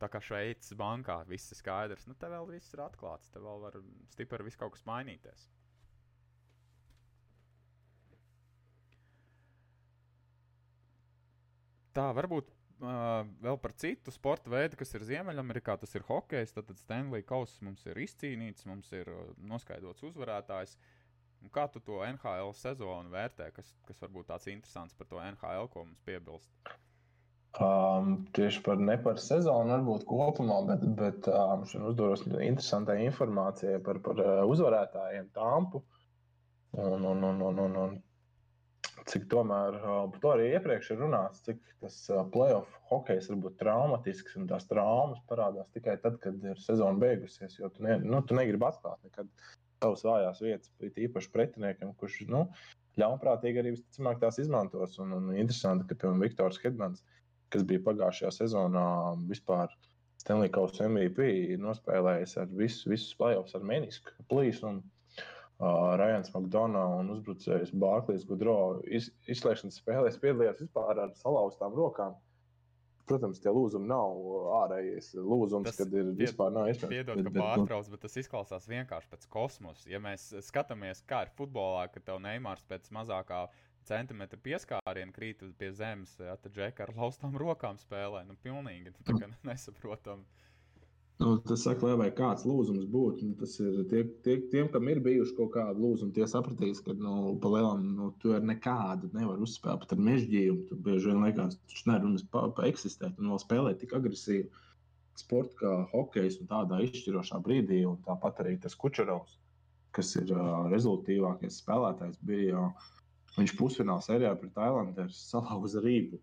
[0.00, 3.62] Tā kā Šveices bankā viss ir skaidrs, nu te vēl viss ir atklāts, te vēl
[3.62, 3.78] var
[4.12, 5.48] stipri viss kaut kas mainīties.
[11.96, 16.52] Tā varbūt Uh, vēl par citu sporta veidu, kas ir Ziemeļamerikā, tas ir hokejs.
[16.52, 20.76] Tad Stanley Kauss mums ir izcīnīts, mums ir uh, noskaidrots uzvarētājs.
[21.40, 25.70] Un kā tu to NHL sezonu vērtē, kas, kas varbūt tāds interesants par to NHL,
[25.72, 26.52] ko mums piebilst?
[27.56, 33.78] Um, tieši par ne par sezonu, varbūt kopumā, bet, bet um, šodien uzdoros interesantai informācijai
[33.84, 35.80] par, par uh, uzvarētājiem Tampu.
[36.76, 37.94] Un, un, un, un, un, un
[39.08, 41.96] cik tomēr par to arī iepriekš ir runāts, cik tas
[42.34, 47.56] playoff hokejs var būt traumatisks un tās traumas parādās tikai tad, kad ir sezona beigusies.
[47.56, 49.30] Jo tu, ne, nu, tu negribi atklāt nekad
[49.80, 52.46] savas vājās vietas, īpaši pretiniekam, kurš nu,
[53.00, 54.96] ļaunprātīgi arī visticamāk tās izmantos.
[55.02, 57.04] Un, un interesanti, ka piemēram Viktors Hedmans,
[57.52, 58.88] kas bija pagājušajā sezonā
[59.30, 59.72] vispār.
[60.20, 64.66] Stanley Kausa MVP nospēlējis ar visu, visus playoffs ar menisku plīsu.
[64.70, 68.56] Un, uh, Rajans Makdonalds un uzbrucējs Bārklīs Gudro
[68.88, 72.16] iz, izslēgšanas spēlēs piedalījās vispār ar salauztām rokām.
[73.06, 74.16] Protams, tie lūzumi nav
[74.64, 76.90] ārējais lūzums, tas, kad ir pied, vispār nav iespējams.
[76.90, 79.86] Piedod, ka pārtrauc, bet tas izklausās vienkārši pēc kosmosa.
[79.92, 83.44] Ja mēs skatāmies, kā ir futbolā, kad tev Neimārs pēc mazākā
[83.86, 88.24] centimetra pieskāriena krīt pie zemes, ja, tad džeka ar laustām rokām spēlē.
[88.28, 88.94] Nu, pilnīgi
[89.46, 90.26] nesaprotami.
[91.16, 94.98] Nu, tas saka, lai kāds lūzums būtu, nu, tas ir tie, tie, tiem, kam ir
[95.04, 99.40] bijuši kaut kādi lūzumi, tie sapratīs, ka nu, pa lielam nu, tu ar nekādu nevar
[99.46, 100.66] uzspēlēt, pat ar mežģījumu.
[100.68, 104.50] Tu bieži vien liekas, ka nevar pa, pa eksistēt un vēl spēlēt tik agresīvi
[105.16, 107.80] sporta kā hokejs un tādā izšķirošā brīdī.
[107.88, 109.38] Un tāpat arī tas Kučerovs,
[109.96, 112.92] kas ir uh, rezultātīvākais spēlētājs, bija uh,
[113.36, 116.20] viņš pusfināla sērijā pret Islanders salauza rību.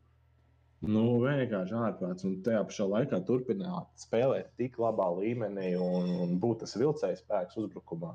[0.83, 2.25] Nu, vienkārši ārprāts.
[2.27, 7.59] Un tajā pašā laikā turpināt spēlēt tik labā līmenī un, un būt tas vilcējs spēks
[7.61, 8.11] uzbrukumā.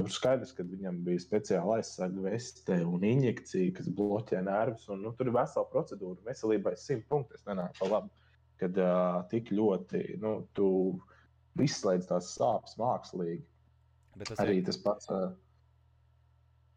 [0.00, 4.84] Nu, skaidrs, ka viņam bija speciāla aizsarga veste un injekcija, kas bloķē nervus.
[4.92, 6.20] Un, nu, tur ir vesela procedūra.
[6.28, 7.38] Veselībai simt punkti.
[7.38, 8.12] Tas nenāk pa labi.
[8.60, 10.68] Kad uh, tik ļoti nu, tu
[11.60, 13.42] izslēdz tās sāpes mākslīgi.
[14.20, 14.66] Tas Arī ir...
[14.68, 15.08] tas pats.
[15.08, 15.32] Uh,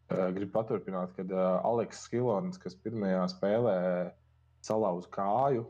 [0.06, 4.12] Gribu paturpināt, kad uh, Aleks Skilons, kas pirmajā spēlē uh,
[4.62, 5.66] salauza kāju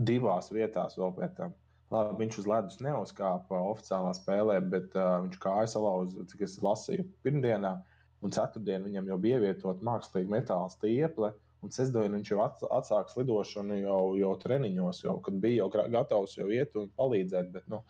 [0.00, 1.54] divās vietās vēl pēc tam.
[1.92, 7.04] Labi, viņš uz ledus neuzkāpa oficiālā spēlē, bet uh, viņš kāju salauza, cik es lasīju,
[7.26, 7.76] pirmdienā.
[8.22, 11.32] Un ceturtdienā viņam jau bija ievietota mākslīga metāla stieple.
[11.62, 12.40] Un sestdien viņš jau
[12.74, 17.52] atsāks lidošanu jau, jau treniņos, jau, kad bija jau gatavs jau iet un palīdzēt.
[17.54, 17.82] Bet, nu,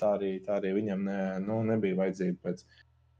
[0.00, 2.64] tā, arī, tā arī viņam ne, nu, nebija vajadzība pēc,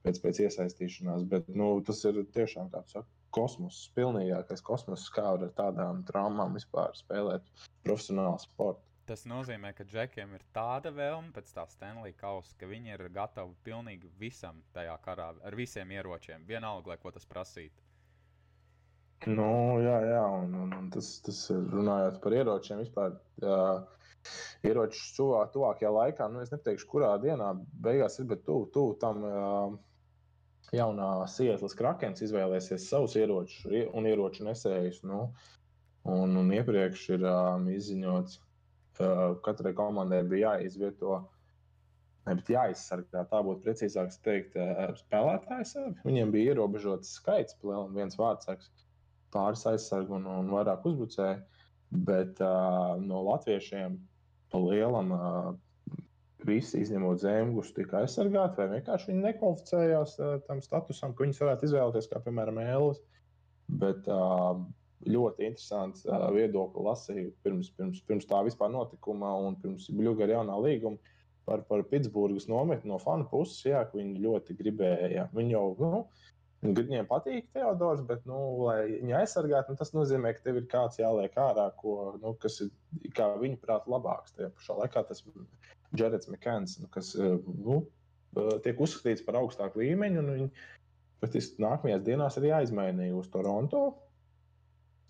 [0.06, 1.24] pēc, pēc iesaistīšanās.
[1.30, 6.94] Bet, nu, tas ir tiešām, tu saki, kosmoss, pilnīgākais kosmoss, kā ar tādām traumām vispār
[6.98, 7.48] spēlēt
[7.86, 8.84] profesionālu sportu.
[9.08, 13.54] Tas nozīmē, ka džekiem ir tāda vēlme pēc tā Stanley kausa, ka viņi ir gatavi
[13.64, 17.86] pilnīgi visam tajā karā, ar visiem ieročiem, vienalga, lai ko tas prasītu.
[19.26, 23.16] Nu, jā, jā, un, un, un tas, tas ir runājot par ieročiem vispār.
[23.40, 23.80] Uh,
[24.66, 27.52] ieroču tuvā, tuvākajā laikā, nu, es neteikšu, kurā dienā
[27.84, 29.76] beigās ir, bet tuvu tuv tam uh,
[30.74, 33.64] jaunā Sietlas krakens izvēlēsies savus ieročus
[33.96, 35.00] un ieroču nesējus.
[35.08, 35.28] Nu,
[36.08, 38.38] un, un iepriekš ir um, izziņots,
[38.98, 39.10] ka
[39.46, 41.22] katrai komandai bija jāizvieto.
[42.28, 45.76] Ne, jāizsargā, tā būtu precīzāk teikt, uh, spēlētājs.
[46.04, 48.68] Viņiem bija ierobežots skaits, plēlim, viens vārdsargs,
[49.32, 51.40] pāris aizsargu un, un vairāk uzbrucēju.
[52.04, 53.94] Bet uh, no latviešiem
[54.52, 55.54] pa lielam uh,
[56.48, 61.68] visi izņemot zemgus tika aizsargāti, vai vienkārši viņi nekvalificējās uh, tam statusam, ka viņus varētu
[61.68, 63.02] izvēlēties, kā piemēram Ēlis.
[63.82, 64.62] Bet uh,
[65.08, 70.56] ļoti interesants uh, viedokli lasīju pirms, pirms, pirms tā vispār notikuma un pirms Bluegrass jaunā
[70.64, 71.14] līguma
[71.48, 73.60] par, par Pitsburgas nometni no fanu puses.
[73.68, 75.28] Jā, viņi ļoti gribēja.
[75.36, 76.02] Viņi jau, nu,
[76.58, 80.98] Viņam patīk Teodors, bet, nu, lai viņu aizsargātu, nu, tas nozīmē, ka tev ir kāds
[80.98, 82.72] jāliek ārā, ko, nu, kas ir,
[83.14, 84.34] kā viņa prāt, labāks.
[84.34, 85.22] Tajā pašā laikā tas
[85.96, 87.80] Jareds Mikēns, nu, kas eh, nu,
[88.36, 90.24] eh, tiek uzskatīts par augstāku līmeņu.
[90.28, 90.50] Viņi,
[91.28, 93.86] es nākamajās dienās arī aizmainīju uz Toronto.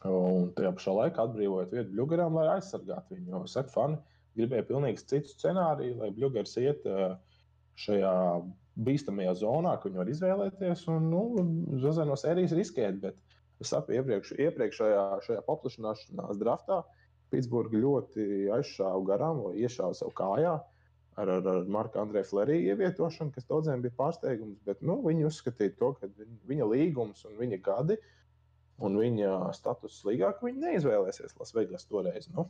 [0.06, 3.32] Un tajā pašā laikā atbrīvojot vietu Bluegaram, lai aizsargātu viņu.
[3.32, 3.98] Jo, saka, fani
[4.38, 7.16] gribēja pilnīgi citu scenāriju, lai Bluegars iet eh,
[7.82, 8.12] šajā
[8.86, 11.24] bīstamajā zonā, ka viņi var izvēlēties un nu,
[11.74, 13.00] no sērijas riskēt.
[13.02, 13.18] Bet
[13.58, 16.97] es saprotu, iepriekš, iepriekšējā šajā paplašināšanās draftā uh,
[17.32, 20.58] Pitsburgā ļoti aizšāva garām, iešāva sev kājā
[21.18, 24.60] ar, ar, ar Marka Andreja Flerija ievietošanu, kas daudziem bija pārsteigums.
[24.68, 26.10] Bet nu, viņi uzskatīja to, ka
[26.50, 27.98] viņa līgums un viņa gadi
[28.84, 32.30] un viņa status līgāk viņi neizvēlēsies Lasvegas toreiz.
[32.34, 32.46] Nu.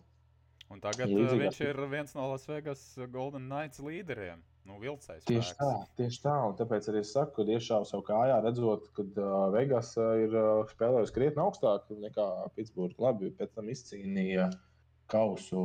[0.68, 1.32] Un tagad Līdzīgās...
[1.32, 4.44] Uh, viņš ir viens no Lasvegas Golden Knights līderiem.
[4.68, 5.24] Nu, vilcējs.
[5.24, 6.34] Tieši tā, tieši tā.
[6.44, 10.34] Un tāpēc arī es saku, ka iešāvu savu kājā, redzot, ka uh, Vegas uh, ir
[10.36, 12.26] uh, spēlējusi krietni augstāk nekā
[12.58, 13.00] Pitsburgā.
[13.06, 14.67] Labi, pēc tam izcīnīja uh,
[15.12, 15.62] kausu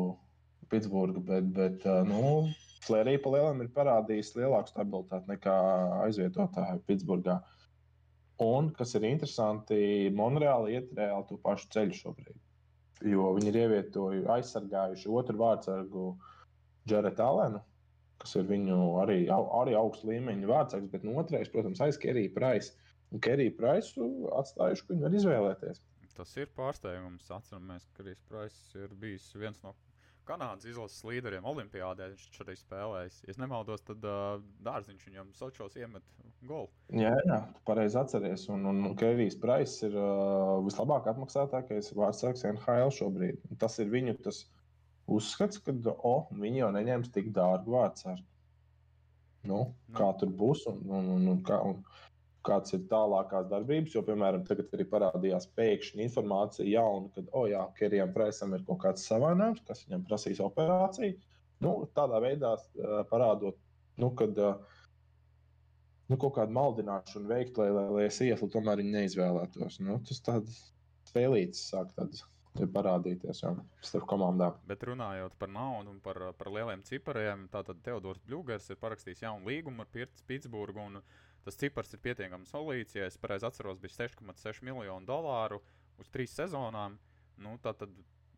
[0.72, 2.48] Pitsburgā, bet, bet nu,
[2.84, 5.58] Flērija pa lielam ir parādījis lielāku stabilitāti nekā
[6.06, 7.38] aizvietotāju Pitsburgā.
[8.44, 9.78] Un, kas ir interesanti,
[10.18, 12.40] Monreāli iet reāli to pašu ceļu šobrīd.
[13.08, 16.08] Jo viņi ir ievietojuši, aizsargājuši otru vārdsargu
[16.90, 17.62] Džeretu Alenu,
[18.24, 22.76] kas ir viņu arī, arī augsts līmeņa vārdsargs, bet no otrais, protams, aiz Kerija Praisa.
[23.14, 24.08] Un Kerija Praisu
[24.40, 25.84] atstājuši, ka viņi var izvēlēties.
[26.18, 27.32] Tas ir pārsteigums.
[27.34, 29.74] Atceramies, ka Kris Prais ir bijis viens no
[30.24, 32.08] Kanādas izlases līderiem Olimpijādē.
[32.14, 33.18] Viņš arī spēlējis.
[33.28, 36.06] Ja nemaldos, tad uh, dārziņš viņam Sochos iemet
[36.48, 36.70] golu.
[36.96, 38.46] Jā, jā pareizi atceries.
[38.54, 43.44] Un, un, un Kevijs Prais ir uh, vislabāk apmaksātākais vārdsargs NHL šobrīd.
[43.60, 44.46] Tas ir viņu tas
[45.12, 48.24] uzskats, ka oh, viņi jau neņems tik dārgu vārdsargu.
[49.44, 49.96] Nu, nu.
[49.98, 51.82] Kā tur būs un, un, un, un, kā, un
[52.48, 53.96] kāds ir tālākās darbības.
[53.96, 58.82] Jo, piemēram, tagad arī parādījās pēkšņi informācija jauna, ka, oh, jā, Kerijam Preisam ir kaut
[58.84, 61.18] kāds savainojums, kas viņam prasīs operāciju.
[61.64, 62.56] Nu, tādā veidā
[63.12, 63.56] parādot,
[64.02, 64.36] nu, kad
[66.10, 69.80] nu, kaut kādu maldināšanu veikt, lai, lai, lai Sietlu tomēr viņi neizvēlētos.
[69.86, 70.60] Nu, tas tāds
[71.10, 74.58] spēlīts sāk tāds parādīties jau starp komandām.
[74.70, 79.50] Bet runājot par naudu un par, par lieliem cipariem, tātad Teodors Bļūgers ir parakstījis jaunu
[79.50, 80.90] līgumu ar Pitsburgu.
[81.44, 82.96] Tas cipars ir pietiekami solīts.
[82.96, 85.60] Ja es pareizi atceros, bija 6,6 miljonu dolāru
[86.00, 86.96] uz trīs sezonām.
[87.44, 87.92] Nu, tātad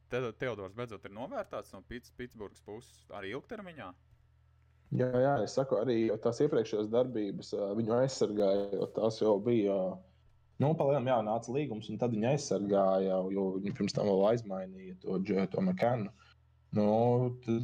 [0.10, 3.92] te, Teodors beidzot ir novērtēts no Pitsburgas puses arī ilgtermiņā.
[4.96, 9.76] Jā, jā, es saku, arī tās iepriekšējās darbības viņu aizsargāja, jo tās jau bija.
[10.62, 14.96] Nu, palielam, jā, nāca līgums, un tad viņi aizsargāja, jo viņi pirms tam vēl aizmainīja
[15.02, 15.18] to,
[15.52, 16.14] to mekānu.
[16.78, 16.86] Nu,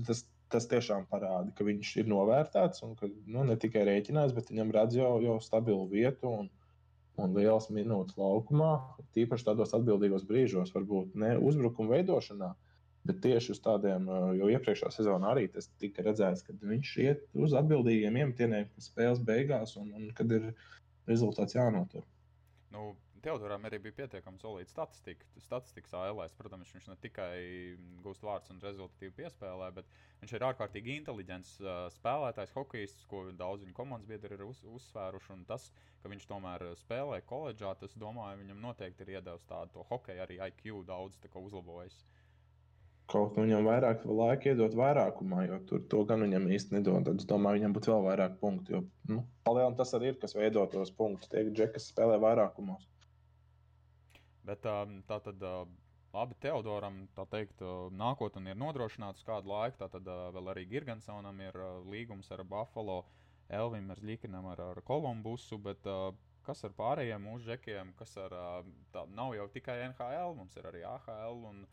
[0.07, 4.51] tas, tas tiešām parāda, ka viņš ir novērtēts un ka nu, ne tikai rēķinās, bet
[4.51, 6.49] viņam redz jau, jau stabilu vietu un,
[7.21, 8.73] un liels minūtes laukumā.
[9.15, 12.51] Tīpaši tādos atbildīgos brīžos, varbūt ne uzbrukuma veidošanā,
[13.07, 17.55] bet tieši uz tādiem, jo iepriekšējā sezonā arī tas tika redzēts, ka viņš iet uz
[17.57, 20.51] atbildīgiem iemetieniem, kas spēles beigās un, un kad ir
[21.09, 22.05] rezultāts jānotur.
[22.71, 25.27] Nu, Teodoram arī bija pietiekami solīta statistika.
[25.43, 27.33] Statistikas ALS, protams, viņš ne tikai
[28.01, 29.91] gūst vārdus un rezultātīvi piespēlē, bet
[30.23, 35.35] viņš ir ārkārtīgi inteliģents uh, spēlētājs, hokejists, ko daudz viņa komandas biedri ir uz, uzsvēruši.
[35.35, 35.67] Un tas,
[36.01, 40.81] ka viņš tomēr spēlē koledžā, tas, domāju, viņam noteikti ir iedevis tādu hokeju, arī IQ
[40.89, 42.01] daudz uzlabojis.
[43.11, 47.03] Kaut kā viņam vairāk laika iedot vairākumā, jo tur to gan viņam īsti nedod.
[47.05, 48.77] Tad es domāju, viņam būtu vēl vairāk punktu.
[48.77, 48.81] Jo,
[49.11, 51.29] nu, palielam tas arī ir, kas veido tos punktus.
[51.33, 52.87] Tie, ka Džekas spēlē vairākumos.
[54.47, 55.43] Bet tā tad
[56.11, 57.61] abi Teodoram, tā teikt,
[57.95, 59.87] nākotnē ir nodrošināts kādu laiku.
[59.93, 63.03] Tad vēl arī Gigantsonam ir līgums ar Buffalo,
[63.51, 65.59] Elvim ar Likinam, ar, ar Kolumbusu.
[65.61, 65.87] Bet,
[66.47, 68.35] kas ar pārējiem mūsu žekiem, kas ar,
[68.95, 71.45] tā nav jau tikai NHL, mums ir arī AHL.
[71.51, 71.63] Un,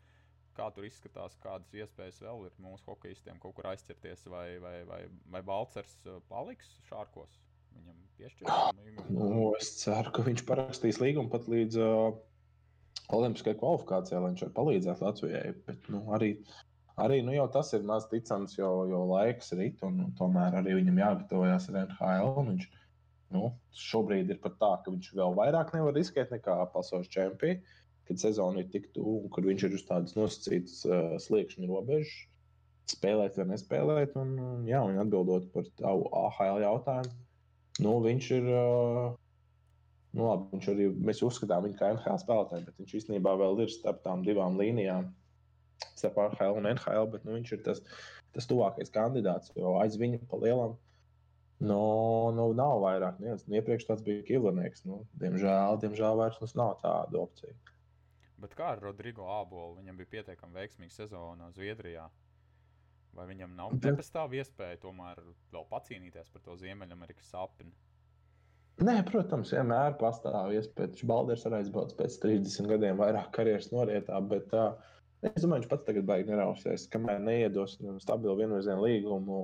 [0.59, 5.03] kā tur izskatās, kādas iespējas vēl ir mūsu hokeistiem kaut kur aizķerties, vai, vai, vai,
[5.31, 5.93] vai Balčers
[6.27, 7.37] paliks šārkos?
[7.77, 9.05] Viņam piešķirs.
[9.13, 9.29] Nu,
[9.59, 12.17] es ceru, ka viņš parakstīs līgumu pat līdz uh,
[13.15, 15.53] Olimpiskajai kvalifikācijai, lai viņš var palīdzēt Latvijai.
[15.65, 16.29] Bet, nu, arī,
[17.01, 21.01] arī nu, tas ir maz ticams, jo, jo laiks rit, un, un tomēr arī viņam
[21.01, 22.33] jāgatavojas ar NHL.
[22.51, 22.67] Viņš,
[23.35, 23.51] nu,
[23.85, 27.77] šobrīd ir pat tā, ka viņš vēl vairāk nevar riskēt nekā pasaules čempions,
[28.09, 32.13] kad sezona ir tik tuvu, un kur viņš ir uz tādas nosacītas uh, sliekšņa robežas.
[32.89, 34.31] Spēlēt vai nespēlēt, un,
[34.65, 37.11] jā, un atbildot par tavu AHL jautājumu,
[37.85, 39.11] nu, viņš ir uh,
[40.17, 43.73] Nu, labi, viņš arī mēs uzskatām viņu kā NHL spēlētāju, bet viņš īstenībā vēl ir
[43.73, 45.11] starp tām divām līnijām,
[45.93, 47.09] starp NHL un NHL.
[47.13, 47.83] Bet nu, viņš ir tas,
[48.33, 50.77] tas tuvākais kandidāts, jo aiz viņa pa lielam
[51.59, 51.81] nu,
[52.35, 53.19] nu, nav vairāk.
[53.19, 53.43] Neviens.
[53.47, 54.85] Nu, iepriekš tas bija Kilonieks.
[54.87, 57.53] Nu, diemžēl, diemžēl vairs nav tāda opcija.
[58.39, 59.75] Bet kā ar Rodrigo Ābolu?
[59.81, 62.07] Viņam bija pietiekami veiksmīga sezona Zviedrijā.
[63.17, 65.19] Vai viņam nav nepastāv iespēja tomēr
[65.51, 67.73] vēl pacīnīties par to Ziemeļamerikas sapni?
[68.79, 70.93] Nē, protams, vienmēr pastāv iespēja.
[70.93, 74.69] Viņš Balders var aizbraukt pēc 30 gadiem vairāk karjeras norietā, bet uh,
[75.27, 79.41] es domāju, viņš pats tagad baigi nerausies, kamēr neiedos viņam stabilu vienvirzienu līgumu.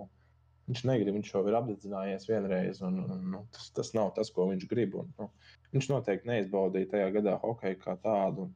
[0.70, 4.48] Viņš negrib, viņš jau ir apdedzinājies vienreiz, un, un nu, tas, tas nav tas, ko
[4.54, 4.96] viņš grib.
[5.04, 5.28] Un, nu,
[5.76, 8.48] viņš noteikti neizbaudīja tajā gadā hokeju kā tādu.
[8.48, 8.56] Un,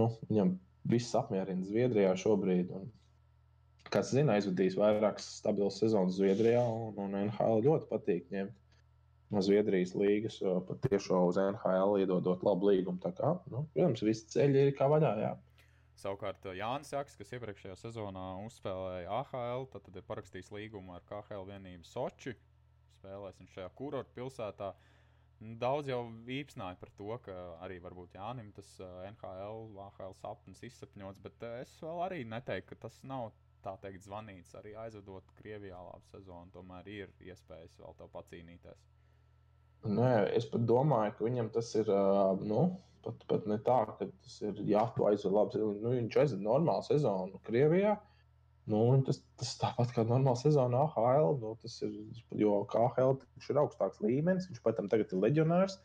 [0.00, 0.56] nu, viņam
[0.90, 2.74] viss apmierina Zviedrijā šobrīd.
[2.74, 2.90] Un,
[3.94, 8.62] kas zina, aizvadījis vairākas stabilas sezonas Zviedrijā, un, un NHL ļoti patīk ņemt
[9.26, 13.00] Zviedrijas līgas pat tiešo uz NHL iedodot labu līgumu.
[13.02, 15.12] Tā kā, nu, protams, visi ceļi ir kā vaļā.
[15.18, 15.32] Jā.
[15.96, 21.48] Savukārt Jānis Jaks, kas iepriekšējā sezonā uzspēlēja AHL, tad, tad ir parakstījis līgumu ar KHL
[21.48, 22.36] vienību Soči.
[22.98, 24.74] Spēlēs viņš šajā kurortu pilsētā.
[25.60, 27.34] Daudz jau īpsnāja par to, ka
[27.64, 28.70] arī varbūt Jānis tas
[29.10, 33.32] NHL, AHL sapnis izsapņots, bet es vēl arī neteiktu, ka tas nav
[33.64, 34.54] tā teikt zvanīts.
[34.60, 38.86] Arī aizvedot Krievijā labu sezonu, tomēr ir iespējas vēl tev pacīnīties.
[39.84, 41.90] Nē, es pat domāju, ka viņam tas ir.
[42.42, 42.62] Nu,
[43.04, 45.62] pat, pat ne tā, ka tas ir jāaizved labi.
[45.82, 47.96] Nu, viņš aizved normālu sezonu Krievijā.
[48.66, 51.36] Nu, tas, tas tāpat kā normāla sezona AHL.
[51.42, 51.94] Nu, tas ir,
[52.34, 54.50] jo AHL ir augstāks līmenis.
[54.50, 55.78] Viņš pat tam tagad ir leģionārs.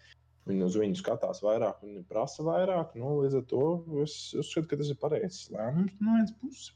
[0.50, 2.96] Viņi uz viņu skatās vairāk, viņi prasa vairāk.
[2.98, 3.66] Nu, līdz ar to
[4.02, 6.72] es uzskatu, ka tas ir pareizs lēmums no vienas puses.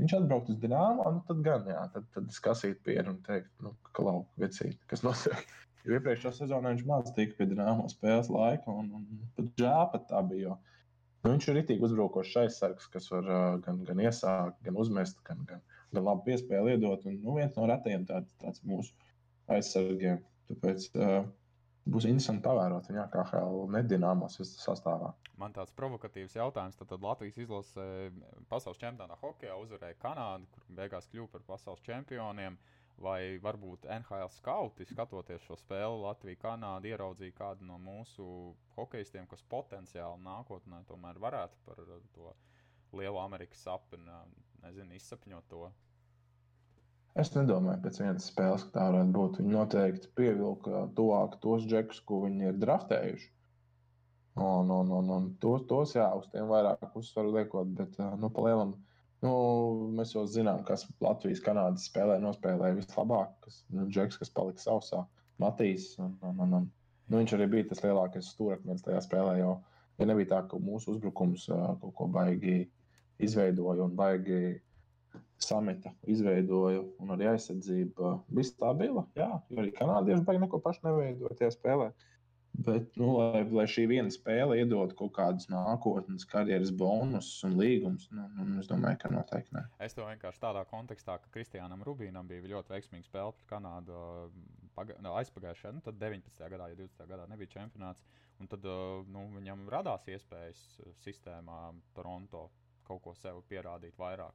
[0.00, 3.50] Viņš atbrauc uz dīnāmu, nu tad gan, jā, tad, tad es kasītu pienu un teikt,
[3.64, 5.40] nu, ka lauka vecīt, kas notiek.
[5.86, 10.06] Jo iepriekšējā sezonā viņš maz tika pie dīnāmo spēles laika, un, un pat žēl pat
[10.10, 10.52] tā bija.
[10.52, 10.56] Jo,
[11.24, 15.42] nu, viņš ir rītīgi uzbrukošs aizsargs, kas var uh, gan, gan iesākt, gan uzmest, gan,
[15.48, 15.62] gan,
[15.94, 17.06] gan labu piespēli iedot.
[17.10, 18.94] Un, nu, viens no retajiem tāds, tāds mūsu
[19.50, 20.22] aizsargiem.
[20.52, 21.22] Tāpēc, uh,
[21.90, 25.10] būs interesanti pavērot viņa kā HL nedināmos sastāvā.
[25.40, 26.78] Man tāds provokatīvs jautājums.
[26.78, 27.86] Tad, tad Latvijas izlase
[28.50, 32.58] pasaules čempionātā hokeja uzvarēja Kanādu, kur beigās kļuva par pasaules čempioniem.
[33.02, 38.24] Vai varbūt NHL skauti, skatoties šo spēli, Latvija, Kanāda ieraudzīja kādu no mūsu
[38.76, 41.82] hokeistiem, kas potenciāli nākotnē tomēr varētu par
[42.14, 42.30] to
[42.94, 44.20] lielu Amerikas sapni,
[44.62, 45.66] nezinu, izsapņot to.
[47.18, 49.38] Es nedomāju, pēc vienas spēles, ka tā varētu būt.
[49.42, 53.28] Viņi noteikti pievilka tuvāk tos džekus, ko viņi ir draftējuši.
[54.40, 58.78] Un, un, un, un tos, tos jā, uz tiem vairāk uzsvaru liekot, bet nu, palielam.
[59.22, 59.32] Nu,
[59.94, 63.36] mēs jau zinām, kas Latvijas Kanādas spēlē nospēlēja vislabāk.
[63.44, 65.04] Kas, nu, Džeks, kas palika sausā,
[65.42, 65.92] Matīs.
[66.02, 66.66] Un, un, un, un,
[67.06, 69.36] nu, viņš arī bija tas lielākais stūrakmenis tajā spēlē.
[69.38, 69.54] Jo,
[70.02, 72.64] ja nebija tā, ka mūsu uzbrukums kaut ko baigi
[73.22, 74.58] izveidoja un baigi
[75.42, 79.06] samita izveidoja, un arī aizsardzība bija stabila.
[79.18, 81.92] Jā, jo arī kanādieši baigi neko pašu neveidoja tajā spēlē.
[82.52, 88.10] Bet, nu, lai, lai šī viena spēle iedod kaut kādus nākotnes karjeras bonusus un līgumus,
[88.12, 89.62] nu, nu, es domāju, ka noteikti ne.
[89.80, 93.96] Es to vienkārši tādā kontekstā, ka Kristiānam Rubīnam bija ļoti veiksmīga spēle pret Kanādu
[94.76, 96.44] paga, no, aizpagājušajā, nu, tad 19.
[96.52, 97.08] gadā, ja 20.
[97.08, 98.04] gadā nebija čempionāts.
[98.52, 98.64] Tad
[99.14, 100.62] nu, viņam radās iespējas
[101.04, 101.58] sistēmā
[101.96, 102.48] Toronto
[102.84, 104.34] kaut ko sev pierādīt vairāk.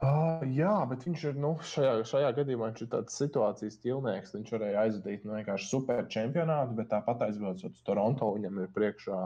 [0.00, 4.32] Uh, jā, bet viņš ir nu, šajā, šajā gadījumā viņš ir tāds situācijas ķilnieks.
[4.32, 9.18] Viņš varēja aizvadīt nu, vienkārši super čempionātu, bet tāpat aizbraucot uz Toronto, viņam ir priekšā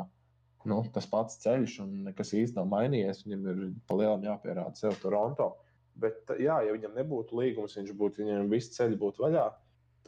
[0.70, 3.22] nu, tas pats ceļš, un nekas īsti nav mainījies.
[3.26, 3.60] Viņam ir
[3.90, 5.52] palielinājums jāpierāda sev Toronto.
[6.00, 9.44] Bet, jā, ja viņam nebūtu līgums, viņš būtu, viņam visi ceļi būtu vaļā,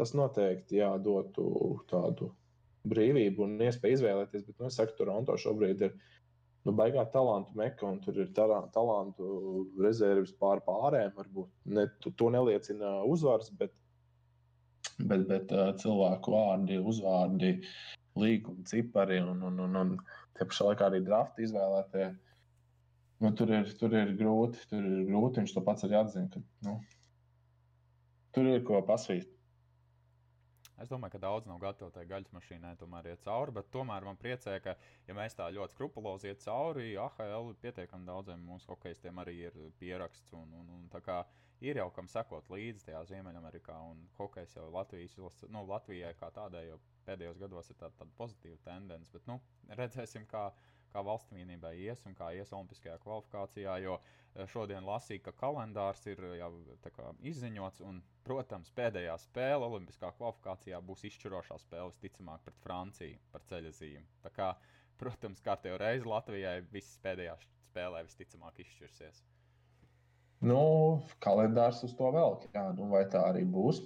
[0.01, 1.47] tas noteikti jādotu
[1.93, 2.33] tādu
[2.91, 4.49] brīvību un iespēju izvēlēties.
[4.49, 5.95] Bet, nu, es saku, Toronto šobrīd ir
[6.67, 11.14] nu, baigā talantu meka, un tur ir talantu rezerves pār pārējiem.
[11.17, 13.75] Varbūt ne, to neliecina uzvaras, bet,
[14.99, 17.53] bet, bet cilvēku vārdi, uzvārdi,
[18.17, 19.95] līguma cipari un, un, un, un
[20.37, 22.11] tie pašā laikā arī drafti izvēlētie.
[23.25, 25.41] Nu, tur, ir, tur ir grūti, tur ir grūti.
[25.41, 26.77] Viņš to pats arī atzina, ka nu,
[28.37, 29.31] tur ir ko pasvīt.
[30.83, 34.18] Es domāju, ka daudz nav gatavi tai gaļas mašīnai tomēr iet cauri, bet tomēr man
[34.20, 34.74] priecē, ka,
[35.09, 40.35] ja mēs tā ļoti skrupulozi iet cauri, AHL pietiekami daudziem mūsu hokeistiem arī ir pieraksts.
[40.37, 41.22] Un, un, un, kā,
[41.64, 45.16] ir jau kam sekot līdzi tajā Ziemeļamerikā, un hokejs jau Latvijas,
[45.49, 49.12] nu, Latvijai kā tādai jau pēdējos gados ir tāda, tāda pozitīva tendence.
[49.16, 49.41] Bet nu,
[49.81, 50.51] redzēsim, kā,
[50.93, 53.76] kā valsts vienībai ies un kā ies Olimpiskajā kvalifikācijā.
[53.84, 56.51] Jo eh, šodien lasīju, ka kalendārs ir jau
[57.32, 64.07] izziņots, un, protams, pēdējā spēle Olimpiskā kvalifikācijā būs izšķirošā spēle, visticamāk, pret Franciju par ceļojumu.
[64.24, 64.51] Tā kā,
[65.01, 69.22] protams, kārtējo reizi Latvijai visas pēdējās spēlē visticamāk izšķirsies.
[70.45, 70.61] Nu,
[71.24, 72.37] kalendārs uz to vēl.
[72.55, 73.80] Jā, nu, vai tā arī būs?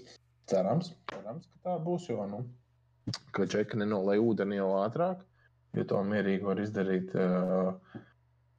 [0.50, 2.08] Cerams, cerams ka tā būs.
[2.10, 2.40] Jo, nu,
[3.34, 5.22] ka čeka nenolai ūdeni jau ātrāk,
[5.76, 7.98] jo to mierīgi var izdarīt uh,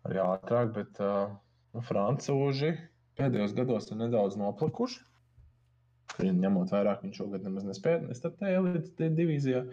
[0.08, 0.74] arī ātrāk.
[0.78, 1.32] Bet uh,
[1.76, 2.74] nu, francūži
[3.20, 5.02] pēdējos gados ir nedaudz noplikuši.
[6.22, 9.64] Ņemot vērā, ka viņš šogad nemaz nespēja nestartēt elites divīzijā.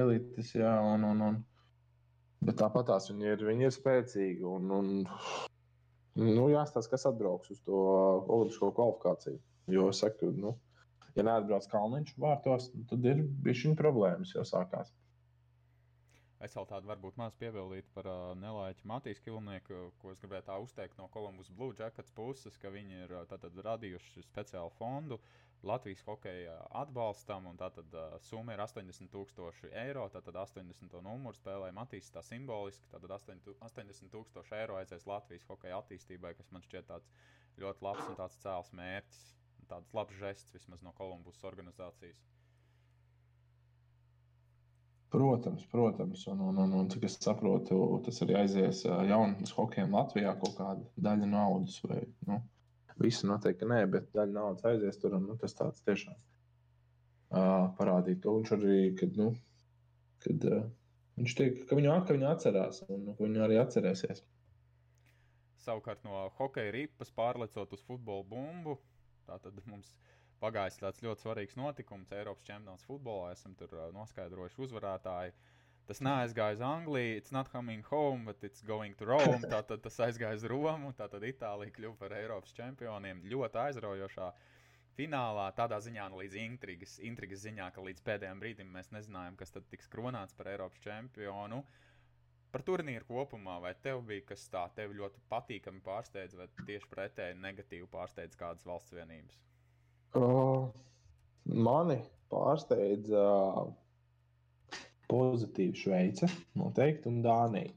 [0.00, 1.38] Elites, jā, un, un, un.
[2.46, 4.46] Bet tāpat tās viņi ir, viņi ir spēcīgi.
[4.48, 4.92] Un, un,
[6.16, 7.80] nu, jāstāsta, kas atbrauks uz to
[8.22, 9.40] olimpisko kvalifikāciju.
[9.70, 10.54] Jo es saku, nu,
[11.18, 14.88] ja neatbrauc Kalniņš vārtos, tad ir bijusi problēmas jau sākās.
[16.46, 20.56] Es vēl tādu varbūt maz piebildītu par uh, Nelaiķu Matīs Kilnieku, ko es gribēju tā
[20.64, 25.18] uzteikt no Columbus Blue Jackets puses, ka viņi ir tātad, radījuši speciālu fondu
[25.68, 30.06] Latvijas hokeja atbalstam, un tātad uh, summa ir 80,000 eiro.
[30.14, 36.48] Tātad 80 numuru spēlē Matīs tā simboliski, tātad 80,000 eiro aizies Latvijas hokeja attīstībai, kas
[36.56, 37.12] man šķiet tāds
[37.60, 39.20] ļoti labs un tāds cēls mērķis
[39.70, 42.18] tāds labs žests vismaz no Kolumbus organizācijas.
[45.10, 50.36] Protams, protams, un, un, un, un cik es saprotu, tas arī aizies jaunas hokejam Latvijā
[50.38, 51.80] kaut kāda daļa naudas.
[51.82, 52.38] Vai, nu,
[53.02, 55.16] visi noteikti nē, bet daļa naudas aizies tur.
[55.18, 58.36] Un, nu, tas tāds tiešām uh, parādīja to.
[58.38, 59.32] Viņš arī, kad, nu,
[60.22, 60.62] kad uh,
[61.18, 64.22] viņš tiek, ka viņu, ka viņu atcerās un ka viņu arī atcerēsies.
[65.60, 68.78] Savukārt no hokeja ripas pārlecot uz futbola bumbu,
[69.30, 69.92] Tātad mums
[70.40, 73.32] pagājis tāds ļoti svarīgs notikums Eiropas čempionāts futbolā.
[73.36, 75.34] Esam tur uh, noskaidrojuši uzvarētāju.
[75.90, 79.42] Tas neaizgāja uz Angliju, it's not coming home, but it's going to Rome.
[79.54, 83.24] Tātad tas aizgāja uz Romu, tātad Itālija kļuva par Eiropas čempioniem.
[83.32, 84.28] Ļoti aizraujošā
[84.94, 89.50] finālā, tādā ziņā nu, līdz intrigas, intrigas ziņā, ka līdz pēdējiem brīdim mēs nezinājām, kas
[89.56, 91.64] tad tiks kronāts par Eiropas čempionu.
[92.54, 97.42] Par turnīru kopumā, vai tev bija kas tāds, tev ļoti patīkami pārsteidz, vai tieši pretēji
[97.42, 99.42] negatīvi pārsteidz kādas valsts vienības?
[100.10, 100.66] Uh,
[101.46, 102.00] mani
[102.32, 103.26] pārsteidza
[105.10, 107.74] pozitīvi Šveice, noteikti, un Dānija.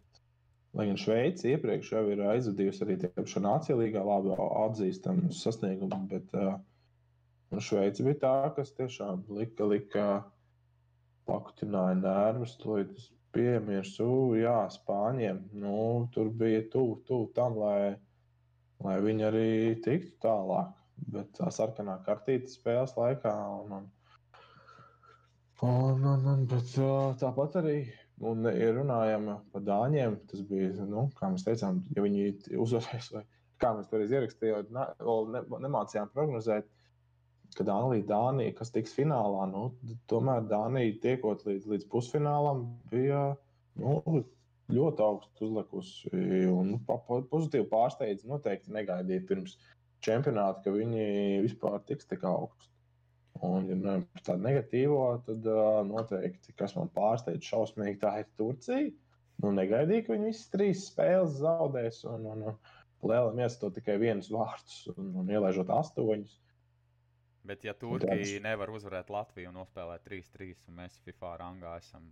[0.73, 6.33] Lai gan Šveice iepriekš jau ir aizvadījusi arī tajā Nācijā līgā labi atzīstamu sasniegumu, bet
[6.33, 6.55] uh,
[7.61, 10.07] Šveice bija tā, kas tiešām lika, lika
[11.29, 14.09] pakutināja nervus, līdz piemirsu,
[14.41, 15.43] jā, Spāņiem.
[15.61, 15.75] Nu,
[16.13, 17.93] tur bija tuvu tuv tam, lai,
[18.81, 19.51] lai viņi arī
[19.85, 20.73] tiktu tālāk.
[21.13, 23.33] Bet tā sarkanā kartīte spēles laikā.
[23.63, 23.89] Un, un,
[25.67, 26.77] un, un, un, bet,
[27.21, 27.77] tāpat arī
[28.21, 32.27] Un, ja runājam par dāņiem, tas bija, nu, kā mēs teicām, ja viņi
[32.61, 33.23] uzvarēs, vai
[33.63, 36.69] kā mēs toreiz ierakstījām, ne, nemācījām prognozēt,
[37.57, 39.65] ka Dānija, Dānija, kas tiks finālā, nu,
[40.11, 42.63] tomēr Dānija tiekot līdz, līdz pusfinālam,
[42.93, 43.25] bija
[43.81, 44.23] nu,
[44.73, 46.13] ļoti augstu uzlikusi.
[46.53, 49.57] Un nu, pozitīvi pārsteidz noteikti negaidīja pirms
[50.05, 51.07] čempionāta, ka viņi
[51.45, 52.69] vispār tiks tik augstu.
[53.43, 58.29] Un, ja runājam par tādu negatīvo, tad uh, noteikti, kas man pārsteidz šausmīgi, tā ir
[58.39, 58.91] Turcija.
[59.43, 64.29] Nu, negaidīju, ka viņi visas trīs spēles zaudēs, un, un, un Lielam iestāot tikai vienus
[64.31, 66.37] vārdus un, un ielaižot astoņus.
[67.43, 72.05] Bet, ja Turkija nevar uzvarēt Latviju un nospēlēt 3-3, un mēs FIFA rangā esam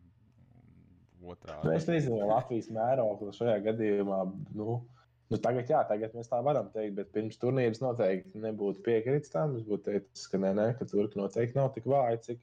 [1.23, 1.61] otrā.
[1.63, 4.25] Nu, es nezinu, Latvijas mērokli šajā gadījumā.
[4.57, 4.81] Nu,
[5.31, 9.53] Nu, tagad, jā, tagad mēs tā varam teikt, bet pirms turnīras noteikti nebūtu piekritis tam.
[9.55, 12.41] Es būtu teicis, ka nē, nē, ka Turki noteikti nav tik vāji, cik,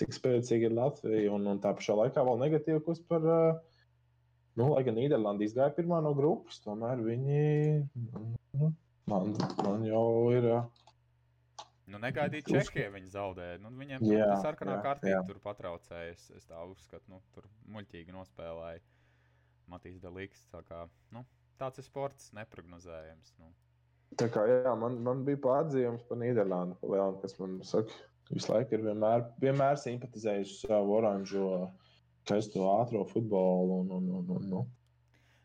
[0.00, 1.34] cik spēcīga ir Latvija.
[1.36, 3.26] Un, un tā pašā laikā vēl negatīvi kus par,
[4.56, 7.44] nu, lai gan Nīderlanda izgāja pirmā no grupas, tomēr viņi,
[8.56, 8.72] nu,
[9.12, 10.48] man, man jau ir.
[11.92, 13.60] Nu, negaidīt Čehiju, viņi zaudēja.
[13.60, 16.16] Nu, viņiem jā, tur sarkanā kārtībā tur patraucēja.
[16.16, 18.80] Es, es tā uzskatu, nu, tur muļķīgi nospēlēja
[19.68, 20.48] Matīs Dalīks.
[21.12, 21.26] Nu,
[21.60, 23.34] tāds ir sports, neparedzējams.
[23.40, 23.50] Nu.
[24.20, 27.96] Tā kā jā, man, man bija pārdzīvums par Nīderlandi, pa lielu, kas man saka,
[28.30, 31.48] visu laiku ir vienmēr, vienmēr simpatizējuši savu oranžo,
[32.24, 33.82] skaisto ātrā futbolu.
[33.82, 34.72] Un, un, un, un, un.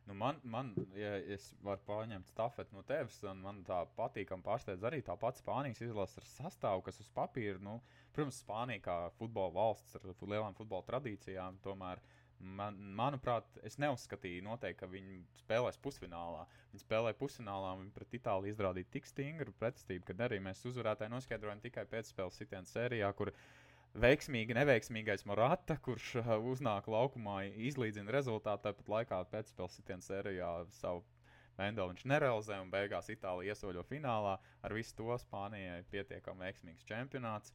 [0.09, 4.85] Nu man, man, ja es varu paņemt stafeti no tevis, un man tā patīkami pārsteidz
[4.89, 7.75] arī tā pati Spānijas izlase ar sastāvu, kas uz papīra, nu,
[8.15, 14.45] protams, Spānija kā futbola valsts ar lielām futbola tradīcijām, tomēr uh, Man, manuprāt, es neuzskatīju
[14.45, 16.45] noteikti, ka viņi spēlēs pusfinālā.
[16.71, 21.59] Viņi spēlēja pusfinālā un pret Itāliju izrādīja tik stingru pretestību, ka arī mēs uzvarētāji noskaidrojam
[21.65, 23.33] tikai pēcspēles sitienu sērijā, kur
[23.99, 31.03] veiksmīgi, neveiksmīgais Morata, kurš uh, uznāk laukumā, izlīdzina rezultātu, tāpat laikā pēcspēles sitienu sērijā savu
[31.59, 34.37] Mendelu viņš nerealizē un beigās Itālija iesoļo finālā.
[34.63, 37.51] Ar visu to Spānijai pietiekami veiksmīgs čempionāts.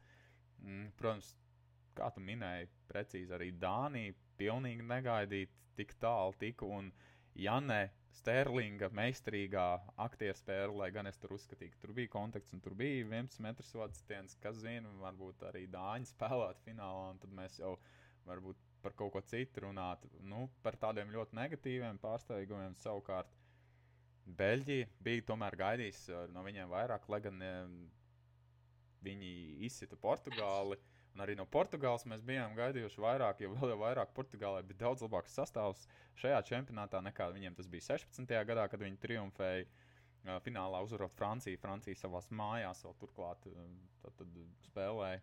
[0.60, 1.30] Mm, protams,
[1.96, 6.70] kā tu minēji, precīzi arī Dānija pilnīgi negaidīt tik tālu tiku.
[6.78, 6.90] Un,
[7.38, 9.64] ja ne Sterlinga meistarīgā
[10.04, 13.42] aktieru spēle, lai gan es tur uzskatīju, ka tur bija konteksts un tur bija 11
[13.42, 17.74] metru sodziens, kas zina, varbūt arī Dāņi spēlēt finālā, un tad mēs jau
[18.28, 20.04] varbūt par kaut ko citu runāt.
[20.22, 23.32] Nu, par tādiem ļoti negatīviem pārsteigumiem savukārt.
[24.24, 27.74] Beļģija bija tomēr gaidījis uh, no viņiem vairāk, lai gan um,
[29.04, 29.32] viņi
[29.68, 30.78] izsita Portugāli.
[31.14, 35.04] Un arī no Portugāles mēs bijām gaidījuši vairāk, jo vēl jau vairāk Portugālē bija daudz
[35.06, 35.84] labāks sastāvs
[36.18, 38.34] šajā čempionātā nekā viņiem tas bija 16.
[38.48, 39.68] gadā, kad viņi triumfēja.
[40.40, 41.58] Finālā uzvarot Franciju.
[41.60, 45.20] Francija savā mājās vēl turklāt tad, tad spēlēja.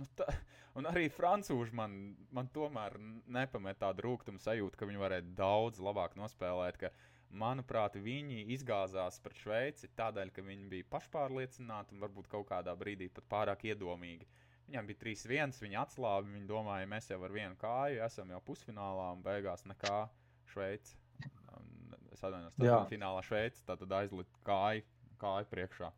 [0.00, 0.26] Nu, tā,
[0.78, 1.94] un arī frančūži man,
[2.34, 2.96] man tomēr
[3.30, 6.80] nepamet tādu rūkumu sajūtu, ka viņi varētu daudz labāk nospēlēt.
[6.82, 6.90] Ka,
[7.30, 13.06] Manuprāt, viņi izgāzās pret Šveici tādēļ, ka viņi bija pašpārliecināti un varbūt kaut kādā brīdī
[13.14, 14.26] pat pārāk iedomīgi.
[14.66, 19.12] Viņam bija 3-1, viņi atslāba, viņi domāja, mēs jau ar vienu kāju esam jau pusfinālā
[19.14, 20.04] un beigās nekā
[20.50, 20.96] Šveici.
[22.10, 24.86] Es atvainojos, tā finālā Šveici, tad aizlikt kāju,
[25.22, 25.90] kāju priekšā.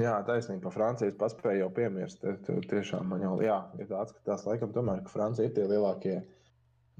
[0.00, 0.70] Jā, taisnība.
[0.72, 2.24] Francijas paspēju jau piemirst.
[2.70, 6.14] Tiešām man jau jā, ir tāds, ka tās laikam tomēr, ka Francija ir tie lielākie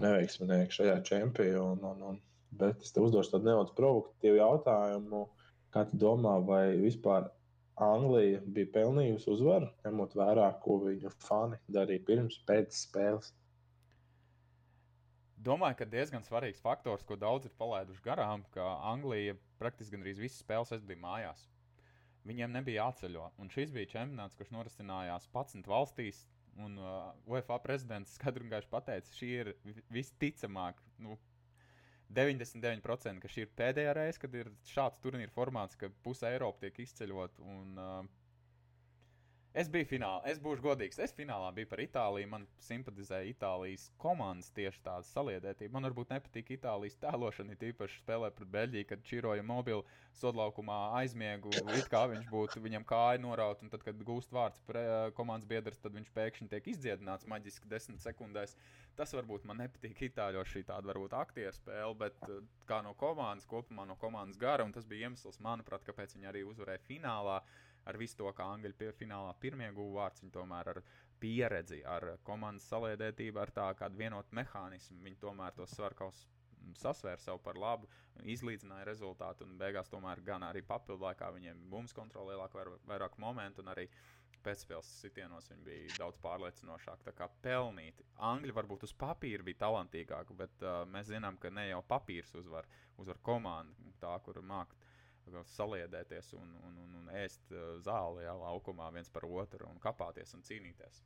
[0.03, 1.63] neveiksminieki šajā čempionā.
[1.73, 2.21] Un, un, un
[2.61, 5.23] Bet es tev uzdošu tādu nedaudz provokatīvu jautājumu.
[5.73, 7.31] Kā tu domā, vai vispār
[7.81, 12.43] Anglija bija pelnījusi uzvaru, ņemot vērā, ko viņu fani darīja pirms
[12.77, 13.33] spēles?
[15.43, 20.45] Domāju, ka diezgan svarīgs faktors, ko daudz ir palaiduši garām, ka Anglija praktiski gandrīz visas
[20.45, 21.49] spēles bija mājās.
[22.29, 23.25] Viņiem nebija jāceļo.
[23.43, 26.23] Un šis bija čempionāts, kurš norisinājās 11 valstīs.
[26.63, 29.51] Un uh, UEFA prezidents skaidri un gaiši pateica, šī ir
[29.91, 31.17] visticamāk, nu,
[32.15, 36.83] 99%, ka šī ir pēdējā reize, kad ir šāds turnīra formāts, ka puse Eiropas tiek
[36.85, 37.41] izceļot.
[37.45, 38.22] Un, uh,
[39.53, 40.97] Es biju finālā, es būšu godīgs.
[41.05, 42.29] Es finālā biju par Itāliju.
[42.33, 45.75] Man simpatizēja Itālijas komandas tieši tāda saliedētība.
[45.75, 49.83] Man varbūt nepatīk Itālijas tēlošana, it īpaši spēlē pret Beļģiju, kad Čiroja mobili
[50.17, 51.53] sodlaukumā aizmiegu.
[51.77, 54.87] It kā viņš būtu viņam kāja noraut, un tad, kad gūst vārds pre,
[55.19, 58.57] komandas biedrs, tad viņš pēkšņi tiek izdziedināts maģiski desmit sekundēs.
[58.97, 62.17] Tas varbūt man nepatīk Itālijos šī tāda varbūt aktieru spēle, bet
[62.69, 66.47] kā no komandas kopumā, no komandas gara, un tas bija iemesls, manuprāt, kāpēc viņi arī
[66.49, 67.43] uzvarēja finālā
[67.89, 70.83] ar visu to, kā Angļi pie finālā pirmie guva vārds, viņi tomēr ar
[71.23, 76.25] pieredzi, ar komandas saliedētību, ar tā kādu vienotu mehānismu, viņi tomēr tos svarkaus
[76.79, 77.89] sasvēra sev par labu,
[78.35, 83.19] izlīdzināja rezultātu, un beigās tomēr gan arī papildu laikā viņiem bumbuļs kontrolē lielāku, vair, vairāk
[83.23, 83.89] momentu, un arī
[84.43, 87.07] pēcspēles sitienos viņi bija daudz pārliecinošāki.
[87.07, 88.07] Tā kā pelnīti.
[88.31, 92.67] Angļi varbūt uz papīra bija talantīgāki, bet uh, mēs zinām, ka ne jau papīrs uzvar,
[92.99, 94.92] uzvar komanda, tā, kur mākslinieks
[95.57, 97.55] saliedēties un, un, un, un ēst
[97.87, 101.03] zāli jā, laukumā viens par otru un kapāties un cīnīties.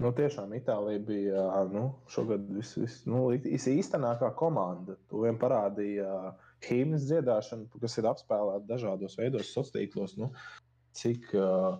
[0.00, 4.96] Nu, tiešām Itālija bija nu, šogad vis, vis, nu, īstenākā komanda.
[5.12, 6.32] To vien parādīja
[6.64, 10.16] himnas dziedāšana, kas ir apspēlēta dažādos veidos, sociālos tīklos.
[10.16, 10.30] Nu,
[10.96, 11.76] cik uh,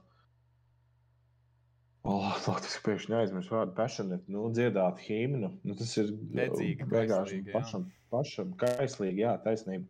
[2.08, 5.50] Oh, Latvijas pēkšņi aizmirsu vārdu passionate, nu, dziedāt himnu.
[5.68, 9.84] Nu, tas ir Bedzīgi, vienkārši pašam, pašam kaislīgi, jā, taisnība.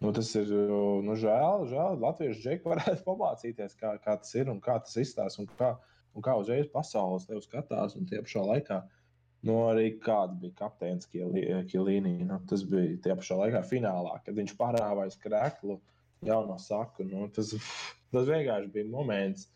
[0.00, 0.48] Nu, tas ir
[1.04, 1.98] nu, žēl, žēl.
[2.00, 5.74] Latviešu džeki varētu pamācīties, kā, kā tas ir un kā tas izstāsta un kā,
[6.16, 7.98] un kā uzreiz pasaules tev skatās.
[7.98, 8.80] Un tie pašā laikā
[9.44, 12.14] nu, arī kāds bija kapteinis Kilīnī.
[12.24, 15.76] Nu, tas bija tie pašā laikā finālā, kad viņš parāvāja krēklu
[16.24, 17.04] jauno saku.
[17.08, 17.52] Nu, tas,
[18.14, 19.50] tas vienkārši bija moments.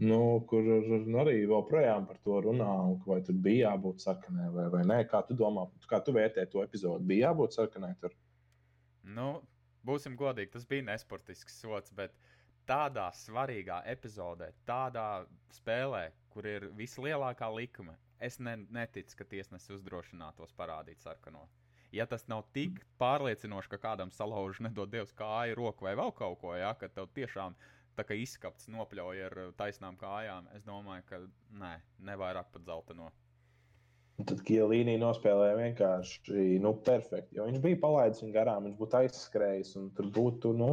[0.00, 2.72] Nu, kur nu, arī joprojām par to runā,
[3.04, 5.02] vai tur bija jābūt sarkanai vai, vai nē.
[5.12, 7.04] Kā tu domā, kā tu vērtē to epizodu?
[7.04, 8.14] Bija jābūt sarkanai tur?
[9.04, 9.34] Nu,
[9.86, 12.14] būsim godīgi, tas bija nesportisks sots, bet
[12.68, 15.24] tādā svarīgā epizodē, tādā
[15.56, 21.48] spēlē, kur ir vislielākā likme, es ne, neticu, ka tiesnesis uzdrošinātos parādīt sarkano.
[21.90, 26.38] Ja tas nav tik pārliecinoši, ka kādam salauž, nedod Dievs, kāju, roku vai vēl kaut
[26.42, 27.56] ko, ja, ka tev tiešām
[27.98, 31.18] tā kā izskapts nopļauj ar taisnām kājām, es domāju, ka
[31.50, 31.72] nē,
[32.06, 33.10] nevairāk pat zelta no.
[34.20, 37.38] Un tad Kielīnī nospēlēja vienkārši nu, perfekti.
[37.38, 39.70] Jo viņš bija palaidis viņu garām, viņš būtu aizskrējis.
[39.96, 40.68] Tur būtu nu,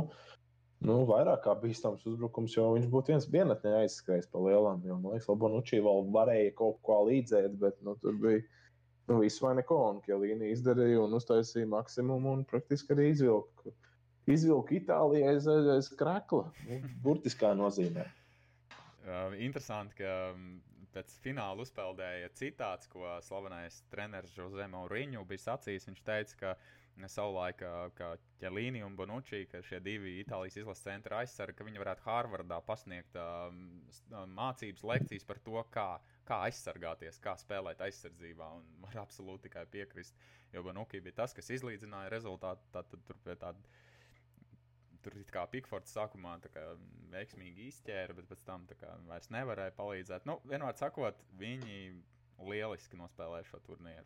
[0.83, 4.83] nu, vairāk kā bīstams uzbrukums, jo viņš būtu viens vienatnē aizskrējis pa lielām.
[4.83, 8.43] Jo, man liekas, Labonučī vēl varēja kaut ko līdzēt, bet nu, tur bija
[9.07, 9.79] nu, viss vai neko.
[9.93, 13.71] Un Kielīnī izdarīja un uztaisīja maksimumu un praktiski arī izvilka.
[14.27, 18.03] Izvilka Itālijai aiz, aiz, krakla, nu, burtiskā nozīmē.
[19.47, 20.33] Interesanti, ka
[20.97, 25.87] pēc fināla uzpeldēja citāts, ko slavenais treneris Jose Mourinho bija sacījis.
[25.91, 26.53] Viņš teica, ka
[27.05, 27.61] savulaik,
[27.97, 32.57] ka Ķelīni un Bonucci, ka šie divi Itālijas izlases centra aizsargi, ka viņi varētu Harvardā
[32.65, 33.59] pasniegt um,
[34.33, 35.87] mācības lekcijas par to, kā,
[36.25, 38.49] kā aizsargāties, kā spēlēt aizsardzībā.
[38.57, 40.17] Un var absolūti tikai piekrist,
[40.53, 42.65] jo Bonucci bija tas, kas izlīdzināja rezultātu.
[42.73, 43.85] Tad, tad tur tāda
[45.07, 46.63] tur kā Pikfords sākumā kā,
[47.13, 50.27] veiksmīgi izķēra, bet pēc tam kā, vairs nevarēja palīdzēt.
[50.29, 51.81] Nu, vienmēr sakot, viņi
[52.49, 54.05] lieliski nospēlēja šo turnīru.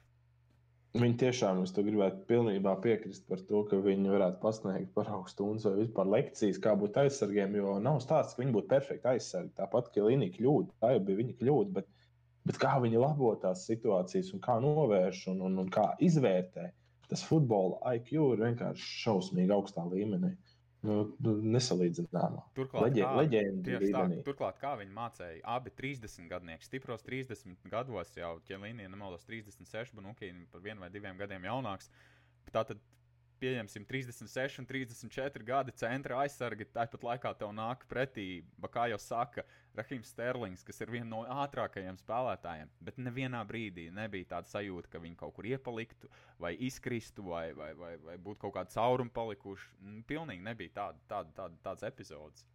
[0.92, 5.70] Viņi tiešām, es gribētu pilnībā piekrist par to, ka viņi varētu pasniegt par augstu stundu
[5.70, 7.56] vai vispār lekcijas, kā būt aizsargiem.
[7.56, 9.54] Jo nav stāsts, ka viņi būtu perfekti aizsargi.
[9.56, 11.76] Tāpat, ka Līnija kļūda, tā jau bija viņa kļūda.
[11.78, 11.88] Bet,
[12.50, 16.68] bet kā viņi labo tās situācijas, un kā novērš un, un, un kā izvērtē,
[17.08, 20.36] tas futbola IQ ir vienkārši šausmīgi augstā līmenī.
[20.36, 20.51] Uh,
[20.82, 22.42] Nu, nu, nesalīdzināmā.
[22.58, 28.16] Turklāt, Leģe, kā, leģendi, tā, turklāt, kā viņi mācīja, abi 30 gadnieki, stipros 30 gados,
[28.18, 31.92] jau ķēlīnija, nemaldos 36, Banukīna par vienu vai diviem gadiem jaunāks.
[32.50, 32.82] Tātad
[33.42, 38.28] pieņemsim 36 un 34 gadi centra aizsargi, tāpat laikā tev nāk pretī,
[38.72, 42.72] kā jau saka, Rahims Sterlings, kas ir viens no ātrākajiem spēlētājiem.
[42.84, 46.12] Bet nevienā brīdī nebija tāda sajūta, ka viņi kaut kur iepaliktu,
[46.44, 49.72] vai izkristu, vai, vai, vai, vai būtu kaut kāda cauruma palikuši.
[50.10, 52.46] Pilnīgi nebija tāda, tāda, tāda, tādas epizodes.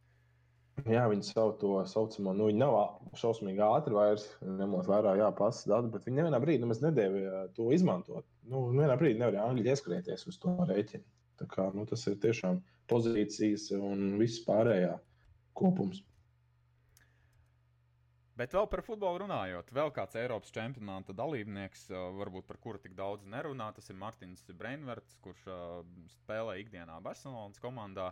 [0.85, 2.75] Jā, viņi savu to saucamo, nu, viņi nav
[3.17, 7.71] šausmīgi ātri vairs, ņemot vērā, jā, pasas datu, bet viņi nevienā brīdī nemaz nedēļa to
[7.73, 8.27] izmantot.
[8.45, 11.07] Nu, vienā brīdī nevarēja angļu ieskrieties uz to rēķinu.
[11.41, 12.61] Tā kā, nu, tas ir tiešām
[12.93, 14.93] pozīcijas un viss pārējā
[15.57, 16.05] kopums.
[18.37, 21.87] Bet vēl par futbolu runājot, vēl kāds Eiropas čempionāta dalībnieks,
[22.19, 25.47] varbūt par kuru tik daudz nerunā, tas ir Mārtiņš Breinverts, kurš
[26.19, 28.11] spēlē ikdienā Barcelonas komandā.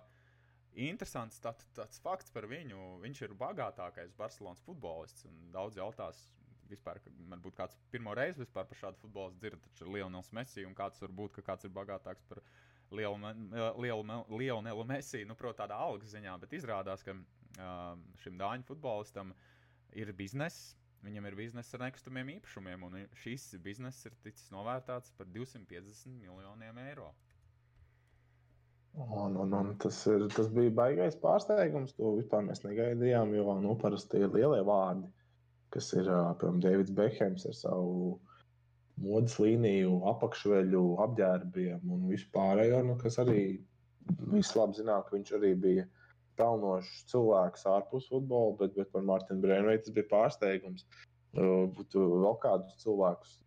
[0.75, 2.99] Interesants tā, tāds fakts par viņu.
[3.05, 5.27] Viņš ir bagātākais Barcelonas futbolists.
[5.55, 6.25] Daudz jautās,
[6.71, 6.99] vispār,
[7.31, 11.03] man būtu kāds pirmo reizi vispār par šādu futbolistu dzird, taču Lionels Messi un kāds
[11.03, 12.43] var būt, ka kāds ir bagātāks par
[12.95, 17.95] Lionelu Messi, nu, protams, tādā algas ziņā, bet izrādās, ka uh,
[18.25, 19.35] šim dāņu futbolistam
[19.95, 20.75] ir bizness.
[21.05, 26.79] Viņam ir biznesa ar nekustamiem īpašumiem, un šis bizness ir ticis novērtēts par 250 miljoniem
[26.87, 27.11] eiro.
[28.95, 31.97] Un, un, un tas, ir, tas bija baisais pārsteigums.
[31.99, 35.09] To vispār mēs negaidījām, jo nu, parasti ir lielie vārdi,
[35.75, 38.15] kas ir piemēram Davids Bekhams ar savu
[39.03, 43.41] modes līniju, apakšveļu, apģērbiem un vispārējo, nu, kas arī
[44.31, 45.89] visi labi zināja, ka viņš arī bija
[46.39, 50.87] pelnošs cilvēks ārpus futbola, bet, bet par Mārtiņu Brēnveitu tas bija pārsteigums.
[51.35, 53.41] Būtu vēl kādus cilvēkus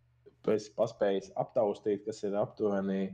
[0.52, 3.10] esi paspējis aptaustīt, kas ir aptuveni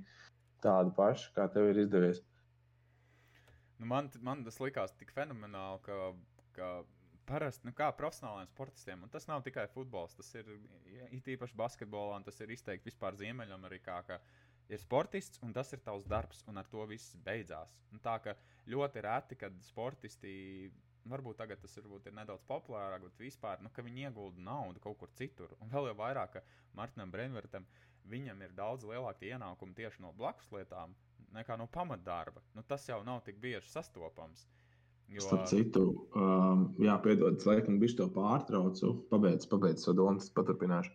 [0.63, 2.23] tādi paši, kā tev ir izdevies.
[3.79, 5.97] Nu, man, man tas likās tik fenomenāli, ka,
[6.55, 6.69] ka
[7.27, 10.49] parasti, nu, profesionāliem sportistiem, un tas nav tikai futbols, tas ir
[11.19, 13.99] īpaši basketbolā, un tas ir izteikti vispār Ziemeļamerikā.
[14.07, 17.73] Ka, uh, ir sportists, un tas ir tavs darbs, un ar to viss beidzās.
[17.91, 18.35] Un tā kā
[18.71, 20.33] ļoti reti, kad sportisti,
[21.09, 24.99] varbūt tagad tas varbūt ir nedaudz populārāk, bet vispār, nu, ka viņi iegulda naudu kaut
[25.01, 25.55] kur citur.
[25.61, 27.67] Un vēl jau vairāk, ka Martinam Brenvertam
[28.09, 30.95] viņam ir daudz lielāki ienākumi tieši no blakus lietām
[31.33, 32.43] nekā no pamatdarba.
[32.53, 34.45] Nu, tas jau nav tik bieži sastopams.
[35.13, 35.21] Jo...
[35.25, 35.83] Starp citu,
[36.17, 38.93] um, jā, piedod, laikam bišķi to pārtraucu.
[39.11, 40.93] Pabeidz, pabeidz savu domu, paturpināšu.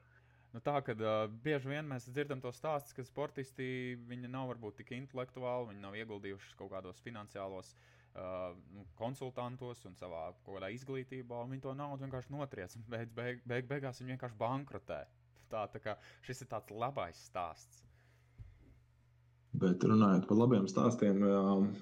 [0.54, 4.94] Nu, tā kā uh, bieži vien mēs dzirdam to stāstu, ka sportisti nav varbūt tik
[4.96, 11.44] intelektuāli, viņi nav ieguldījuši kaut kādos finansiālos uh, nu, konsultantos un savā kaut kādā izglītībā,
[11.44, 12.78] un viņi to naudu vienkārši notriec.
[12.88, 15.02] Beig, beig, beig, beigās viņi vienkārši bankrotē.
[15.52, 15.96] Tā, tā kā
[16.26, 17.84] šis ir tāds labais stāsts.
[19.58, 21.22] Bet runājot par labiem stāstiem,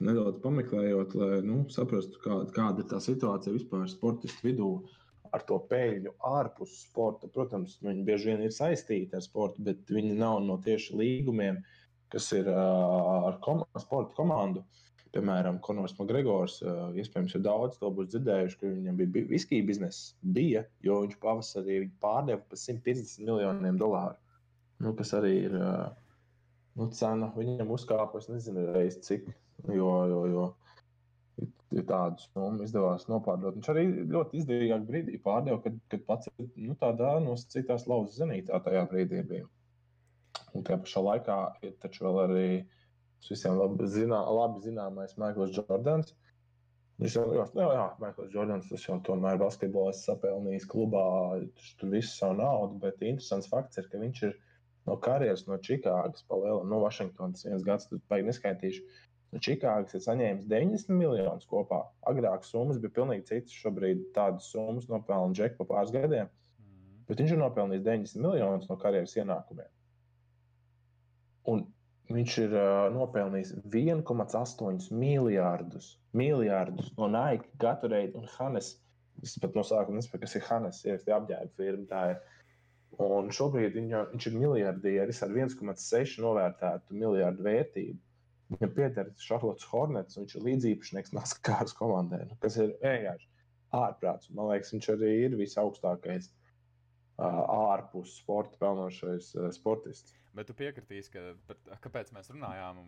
[0.00, 4.70] nedaudz pameklējot, lai nu, saprastu, kāda, kāda ir tā situācija vispār sportistu vidū.
[4.76, 5.02] Uh,
[5.36, 7.30] ar to peļņu ārpus sporta.
[7.32, 11.60] Protams, viņi bieži vien ir saistīti ar sportu, bet viņi nav no tieši līgumiem,
[12.12, 14.64] kas ir uh, ar kom sporta komandu.
[15.16, 20.12] Piemēram, Konors Makgregors, uh, iespējams, jau daudz to būs dzirdējuši, ka viņam bija viskija biznesa,
[20.36, 24.18] bija, jo viņš pavasarī pārdeva par 150 miljoniem dolāru.
[24.84, 25.88] Nu, kas arī ir uh,
[26.76, 29.30] nu, cena, viņam uzkāpa, es nezinu, reiz cik.
[29.72, 30.46] Jo, jo, jo
[31.74, 33.56] ja tādu summu izdevās nopārdot.
[33.56, 38.60] Viņš arī ļoti izdevīgā brīdī pārdeva, kad, kad pats ir nu, tādā nosacītās lauzas zenītā
[38.64, 39.48] tajā brīdī bija.
[40.54, 42.48] Un tajā pašā laikā ir taču vēl arī
[43.32, 46.14] visiem labi, zinā, labi zināmais Maikls Jordans.
[47.02, 51.06] Viņš jau ir nu, jā, Maikls Jordans, tas jau tomēr basketbolā sapelnījis klubā,
[51.80, 54.38] tur visu savu naudu, bet interesants fakts ir, ka viņš ir
[54.88, 58.86] no karjeras no Čikāgas pa lielu, no Vašingtonas viens gads, tad baigi neskaitīšu
[59.34, 61.82] Nu, Čikāgas ir saņēmis 90 miljonus kopā.
[62.08, 63.56] Agrāk summas bija pilnīgi citas.
[63.60, 66.30] Šobrīd tādas summas nopelna Džeks pa pāris gadiem.
[66.62, 66.92] Mm.
[67.08, 69.68] Bet viņš ir nopelnījis 90 miljonus no karjeras ienākumiem.
[71.52, 71.66] Un
[72.12, 78.76] viņš ir uh, nopelnījis 1,8 miljardus, miljardus no Nike, Gatorade un Hannes.
[79.24, 82.02] Es pat no sākuma nesaprotu, kas ir Hannes, ir apģērba firma.
[83.02, 87.98] Un šobrīd viņa, viņš ir miljardieris ar 1,6 novērtētu miljardu vērtību.
[88.54, 93.26] Viņam pieder Charlotte Hornets, un viņš ir līdziepašnieks Naskāras komandai, nu, kas ir vienkārši
[93.74, 94.30] ārprāts.
[94.30, 97.42] Man liekas, viņš arī ir visaugstākais uh,
[97.72, 100.14] ārpus sporta pelnošais uh, sportists.
[100.36, 102.80] Bet tu piekritīsi, ka par, kāpēc mēs runājām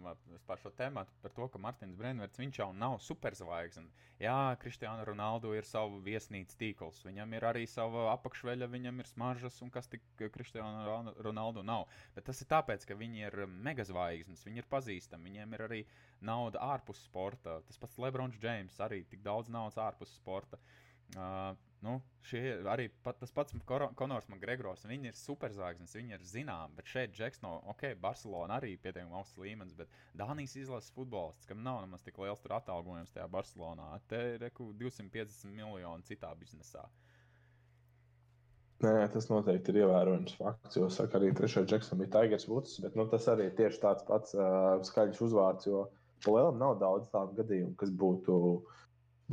[0.48, 3.86] par šo tēmu, par to, ka Martins Brennerts jau nav superzvaigzne.
[4.20, 9.56] Jā, Kristiāna Ronaldo ir sava viesnīcas tīkls, viņam ir arī sava apakšveļa, viņam ir smaržas,
[9.64, 11.86] un kas tik Kristiāna Ronaldo nav.
[12.16, 13.38] Bet tas ir tāpēc, ka viņi ir
[13.68, 15.80] megazvaigznes, viņi ir pazīstami, viņiem ir arī
[16.20, 17.60] nauda ārpus sporta.
[17.68, 20.60] Tas pats Lebrons Džeims arī tik daudz naudas ārpus sporta.
[21.16, 21.54] Uh,
[21.86, 24.86] Nu, šie arī pat, tas pats Konors Makgregors.
[24.90, 26.74] Viņi ir superzvaigznes, viņi ir zināmi.
[26.78, 29.76] Bet šeit Džeks no ok, Barcelona arī pietiekami augsts līmenis.
[29.78, 35.54] Bet Dānijas izlases futbolists, kam nav nemaz tik liels atalgojums tajā Barcelonā, te ir 250
[35.54, 36.88] miljoni citā biznesā.
[38.82, 40.76] Nē, tas noteikti ir ievērojams fakts.
[40.78, 44.06] Jo, saka, arī trešajam džeksam bija Tigers Woods, bet nu, tas arī ir tieši tāds
[44.06, 45.66] pats uh, skaļš uzvārds.
[45.70, 45.88] Jo
[46.26, 48.36] Lielam nav daudz tādu gadījumu, kas būtu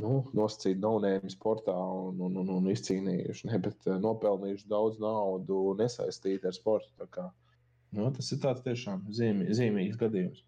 [0.02, 5.60] nu, nosacīti no-name sportā un, un, un, un izcīnījuši, ne, bet uh, nopelnījuši daudz naudu
[5.80, 7.08] nesaistīti ar sportu.
[7.12, 7.28] Kā,
[7.96, 10.42] nu, tas ir tāds tiešām zīmī, zīmīgs gadījums.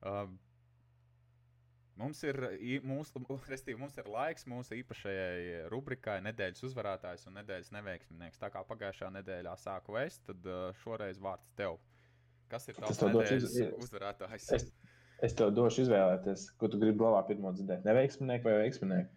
[0.00, 0.28] Uh,
[2.00, 2.38] Mums ir,
[2.86, 3.20] mūsu,
[3.76, 8.40] mums ir laiks mūsu īpašajai rubrikai Nedēļas uzvarētājs un nedēļas neveiksminieks.
[8.40, 11.76] Tā kā pagājušā nedēļā sāku es, tad uh, šoreiz vārds tev.
[12.48, 14.48] Kas ir tavs nedēļas uzvarētājs?
[14.56, 14.70] Es,
[15.26, 17.82] Es tev došu izvēlēties, ko tu gribi labāk pirmo dzirdēt.
[17.84, 19.10] Neveiksminieki vai veiksminieki?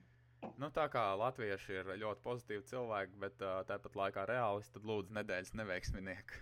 [0.59, 5.15] Nu, tā kā latvieši ir ļoti pozitīvi cilvēki, bet uh, tāpat laikā reālisti, tad lūdzu
[5.17, 6.41] nedēļas neveiksminieki.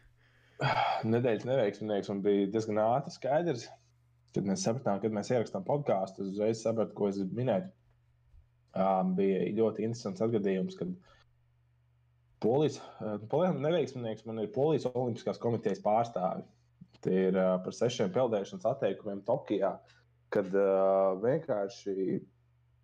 [1.13, 3.67] nedēļas neveiksminieks man bija diezgan ātri skaidrs.
[4.31, 7.67] Kad mēs sapratām, kad mēs ierakstām podkāstu, es uzreiz sapratu, ko es minēju.
[9.17, 10.93] bija ļoti interesants atgadījums, kad
[12.41, 12.79] Polijas,
[13.29, 16.47] Polijas neveiksminieks man ir Polijas Olimpiskās komitejas pārstāvi.
[17.01, 19.73] Tie ir par sešiem peldēšanas atteikumiem Tokijā,
[20.33, 20.51] kad
[21.23, 22.21] vienkārši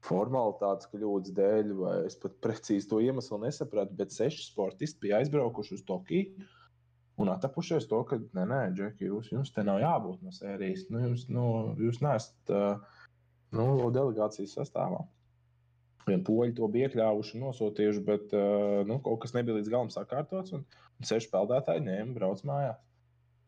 [0.08, 5.78] formalitātes kļūdas dēļ, vai es pat precīzi to iemeslu nesapratu, bet seši sportisti bija aizbraukuši
[5.78, 6.48] uz Tokiju
[7.18, 10.86] un atapušies to, ka, nē, nē, Džeki, jūs, jums te nav jābūt no sērijas.
[10.94, 11.46] Nu, jums, nu,
[11.82, 13.06] jūs neesat uh,
[13.58, 15.02] nu, delegācijas sastāvā.
[16.08, 20.54] Vien poļi to bija iekļāvuši, nosūtījuši, bet uh, nu, kaut kas nebija līdz galam sakārtots.
[20.56, 22.84] Un, un seši peldētāji ņēma, brauc mājās.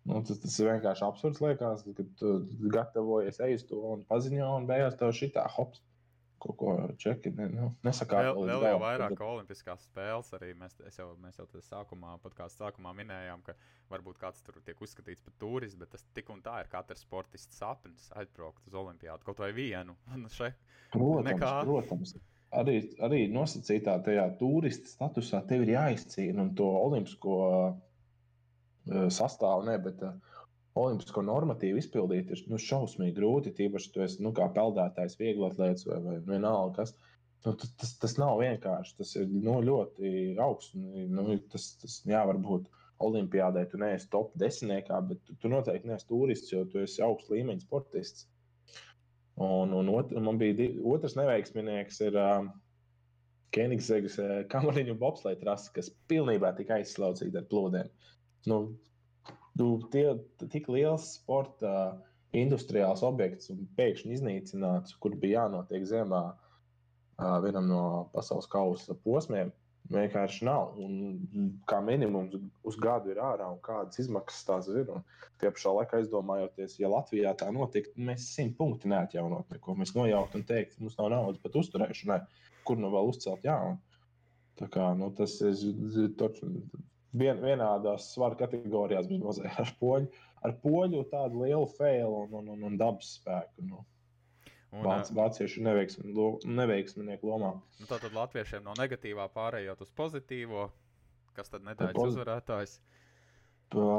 [0.07, 1.41] Nu, tas, tas ir vienkārši absurds.
[1.43, 2.33] Liekas, kad tu
[2.73, 5.83] gatavojies, ej uz to un paziņo, un beigās tev šitā hops
[6.39, 8.29] kaut ko čeki ne, nu, nesakāt.
[8.29, 9.23] Vēl, vēl jau vairāk tad...
[9.27, 13.55] olimpiskās spēles arī mēs, jau, mēs jau tādā sākumā, podkāstu sākumā minējām, ka
[13.91, 17.59] varbūt kāds tur tiek uzskatīts par turistu, bet tas tik un tā ir katrs sportists
[17.59, 19.97] sapnis aizbraukt uz olimpiādu kaut vai vienu.
[20.37, 20.53] Še,
[20.95, 21.53] protams, nekā...
[21.67, 22.15] protams.
[22.59, 27.67] Arī, arī nosacītā tajā turista statusā tev ir jāizcīna un to olimpisko uh,
[28.87, 30.39] sastāvu, ne, bet uh,
[30.79, 33.53] olimpisko normatīvu izpildīt ir nu, šausmīgi grūti.
[33.57, 36.95] Tīpaši, tu esi nu, peldētājs, viegli atlēts vai, vai vienalga kas.
[37.45, 38.97] Nu, tas, tas, tas nav vienkārši.
[38.99, 40.13] Tas ir nu, ļoti
[40.43, 40.75] augsts.
[40.75, 42.67] Nu, tas, tas, jā, varbūt
[43.03, 47.31] Olimpijādē tu neesi top desmitniekā, bet tu, tu noteikti neesi turists, jo tu esi augsts
[47.31, 48.27] līmeņa sportists.
[49.39, 52.49] Un, un ot, man bija di, otrs neveiksminieks, ir uh,
[53.55, 57.93] Kenigsegas uh, kamariņu bobslēga trasa, kas pilnībā tika aizslaucīta ar plūdiem.
[58.47, 58.59] Nu,
[59.59, 60.05] nu, tie,
[60.47, 61.73] tik liels sporta
[62.35, 66.21] industriāls objekts un pēkšņi iznīcināts, kur bija jānotiek ziemā
[67.43, 67.81] vienam no
[68.13, 69.51] pasaules kausa posmiem.
[69.89, 70.75] Vienkārši nav.
[70.77, 72.35] Un kā minimums
[72.67, 74.91] uz gadu ir ārā, un kādas izmaksas tās ir.
[75.41, 79.73] Tie pašā laikā aizdomājoties, ja Latvijā tā notiktu, mēs simt punktu neatjaunot neko.
[79.79, 82.19] Mēs nojauktu un teikt, mums nav naudas pat uzturēšanai,
[82.69, 83.79] kur nu vēl uzcelt jaunu.
[84.61, 85.57] Tā kā nu, tas ir
[87.13, 90.09] vien, vienādās svaru kategorijās mazliet ar poļu,
[90.45, 93.65] ar poļu tādu lielu failu un, un, un, un dabas spēku.
[93.69, 93.85] Nu.
[94.69, 97.55] Un, Vāc, vācieši neveiksmi, lo, neveiksminieku lomā.
[97.79, 100.67] Nu, Tātad latviešiem no negatīvā pārējot uz pozitīvo,
[101.33, 102.11] kas tad nedēļas poz...
[102.13, 102.75] uzvarētājs?
[103.73, 103.95] Pa,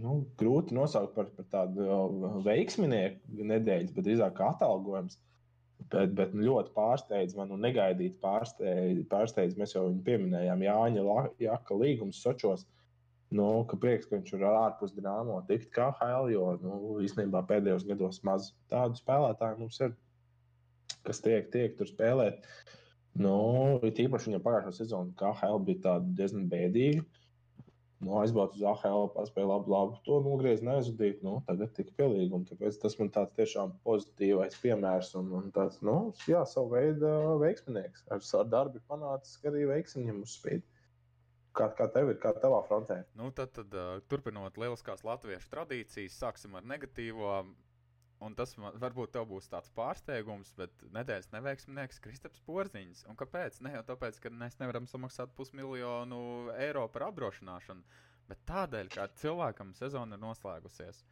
[0.00, 5.20] nu, grūti nosaukt par, par tādu veiksminieku nedēļas, bet drīzāk atalgojums.
[5.88, 9.56] Bet, bet ļoti pārsteidz man un negaidīt pārsteidz, pārsteidz.
[9.60, 12.66] Mēs jau viņu pieminējām, Jāņa Jaka līgums Sočos.
[13.32, 17.84] Nu, ka prieks, ka viņš ir ārpus dīnāmo tikt kā HL, jo nu, īstenībā pēdējos
[17.88, 19.92] gados maz tādu spēlētāju mums ir,
[21.04, 22.46] kas tiek, tiek tur spēlēt.
[23.20, 23.36] Nu,
[23.82, 27.04] Tīpaši viņam pagājušā sezona KHL bija diezgan bēdīga.
[27.98, 31.18] Nu, aizbraucu uz AHL, paspēju labu, labu to nogriezt, neaizudīt.
[31.26, 32.46] Nu, tagad tika pielīgumi.
[32.46, 35.96] Tāpēc tas man tāds tiešām pozitīvais piemērs un, un tāds, nu,
[36.30, 37.10] jā, savu veidu
[37.42, 38.06] veiksminieks.
[38.14, 40.62] Ar, ar darbu panācis, ka arī veiksmiņam uzspīd.
[41.58, 43.00] Kā, kā tev ir, kā tavā frontē?
[43.18, 43.74] Nu, tad, tad
[44.06, 47.40] turpinot lieliskās latviešu tradīcijas, sāksim ar negatīvo.
[48.24, 53.04] Un tas man, varbūt būs tāds pārsteigums, bet nedēļas neveiksminieks Kristaps Porziņš.
[53.10, 53.60] Un kāpēc?
[53.62, 56.18] Ne jau tāpēc, ka mēs nevaram samaksāt pusmiljonu
[56.58, 57.84] eiro par apdrošināšanu,
[58.30, 61.04] bet tādēļ, ka cilvēkam sezona ir noslēgusies.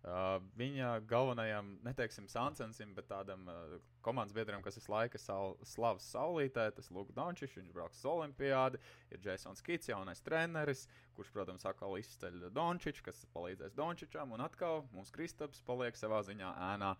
[0.00, 6.06] Uh, viņa galvenajam, neteiksim, Sansensim, bet tādam uh, komandas biedram, kas visu laiku sal, slavas
[6.14, 8.80] saulītē, tas Lūks Dončits, viņš brauks uz Olimpiādu,
[9.12, 10.86] ir Jasons Kits, jaunais treneris,
[11.18, 16.54] kurš, protams, atkal izceļ Dončits, kas palīdzēs Dončičam, un atkal mums Kristaps paliek savā ziņā
[16.70, 16.94] ēnā.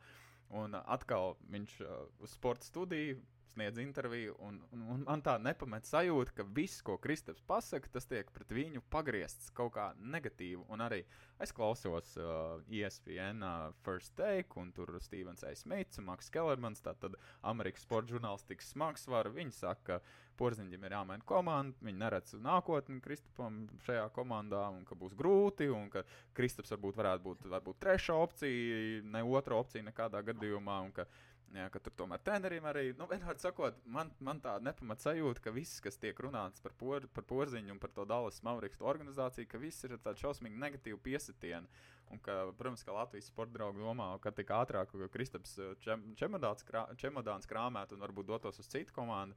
[0.61, 3.17] Un atkal viņš uh, uz sporta studiju
[3.51, 8.09] sniedz interviju, un, un, un man tā nepamet sajūta, ka viss, ko Kristaps pasaka, tas
[8.09, 10.63] tiek pret viņu pagriezts kaut kā negatīvi.
[10.73, 11.03] Un arī
[11.41, 15.55] es klausos uh, ESPN uh, First Take, un tur Stevens A.
[15.57, 19.33] Smits un Maks Kellermans, tātad Amerikas sporta žurnālistikas smagsvara.
[19.35, 24.97] Viņi saka, ka Porziņģim ir jāmaina komanda, viņi neredz nākotni Kristapam šajā komandā, un ka
[24.97, 26.05] būs grūti, un ka
[26.37, 30.79] Kristaps varbūt varētu būt varbūt trešā opcija, ne otra opcija nekādā gadījumā.
[30.87, 31.05] Un, ka,
[31.51, 35.53] Jā, ka tur tomēr treneriem arī, nu, vienmēr sakot, man, man tā nepamat sajūta, ka
[35.55, 39.59] viss, kas tiek runāts par, por, par porziņu un par to Dallas Mavrikstu organizāciju, ka
[39.59, 41.67] viss ir tāds šausmīgi negatīvi piesitieni.
[42.15, 46.63] Un ka, protams, ka Latvijas sporta draugi domā, ka tik ātrāk Kristaps eh, čem, čemodāns,
[46.67, 49.35] krā, čemodāns krāmēt un varbūt dotos uz citu komandu.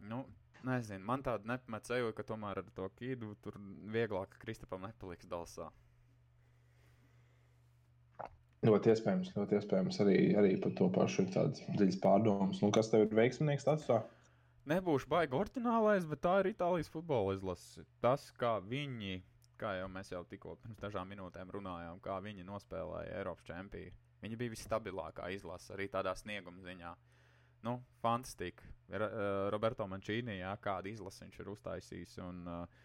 [0.00, 0.24] Nu,
[0.64, 3.60] nezinu, man tāda nepamat sajūta, ka tomēr ar to kīdu tur
[3.92, 5.68] vieglāk Kristapam nepaliks Dallasā.
[8.64, 12.62] Ļoti iespējams, ļoti iespējams arī, arī par to pašu ir tādas dziļas pārdomas.
[12.64, 13.98] Nu, kas tev ir veiksmīgs statusā?
[14.70, 17.84] Nebūšu baigi orģinālais, bet tā ir Itālijas futbola izlase.
[18.00, 19.18] Tas, kā viņi,
[19.60, 23.92] kā jau mēs jau tikko pirms dažām minūtēm runājām, kā viņi nospēlēja Eiropas čempionu.
[24.24, 26.94] Viņi bija visstabilākā izlase arī tādā snieguma ziņā.
[27.64, 28.64] nu, fantastika.
[28.88, 32.18] Uh, Roberto Mančīnī, jā, kādu izlasi viņš ir uztaisījis.
[32.24, 32.82] Un, uh,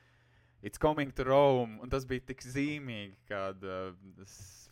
[0.61, 1.79] It's coming to Rome.
[1.79, 3.93] Un tas bija tik zīmīgi, kad uh,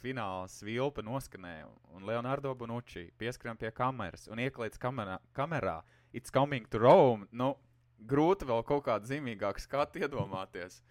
[0.02, 1.70] fināls vilpa noskanēja.
[1.96, 5.80] Un Leonardo Bonucci pieskrēja pie kameras un ieklīdz kamerā, kamerā.
[6.12, 7.30] It's coming to Rome.
[7.32, 7.54] Nu,
[8.04, 10.82] grūti vēl kaut kādu zīmīgāku skatu iedomāties.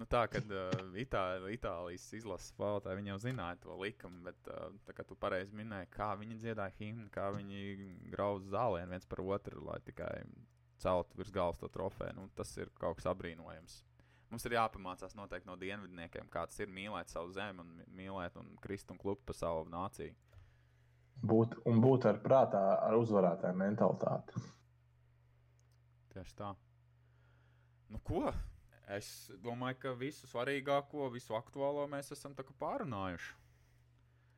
[0.00, 4.96] Nu, tā kā uh, Itāli, Itālijas izlases spēlētāji jau zināja to likumu, bet uh, tā
[4.96, 9.60] kā tu pareizi minēji, kā viņi dziedāja himnu, kā viņi grauza zālienu viens par otru,
[9.68, 10.14] lai tikai
[10.82, 12.16] celtu virs galvas to trofeju.
[12.18, 13.80] Nu, tas ir kaut kas apbrīnojams.
[14.32, 18.54] Mums ir jāpamācās noteikti no dienvidniekiem, kā tas ir mīlēt savu zemi un mīlēt un
[18.64, 20.14] krist un klupt pa savu nāciju.
[21.22, 24.40] Būt, un būt ar prātā, ar uzvarētāju mentalitāti.
[26.14, 26.48] Tieši tā.
[27.92, 28.32] Nu, ko?
[28.92, 33.41] Es domāju, ka visu svarīgāko, visu aktuālo mēs esam pārunājuši.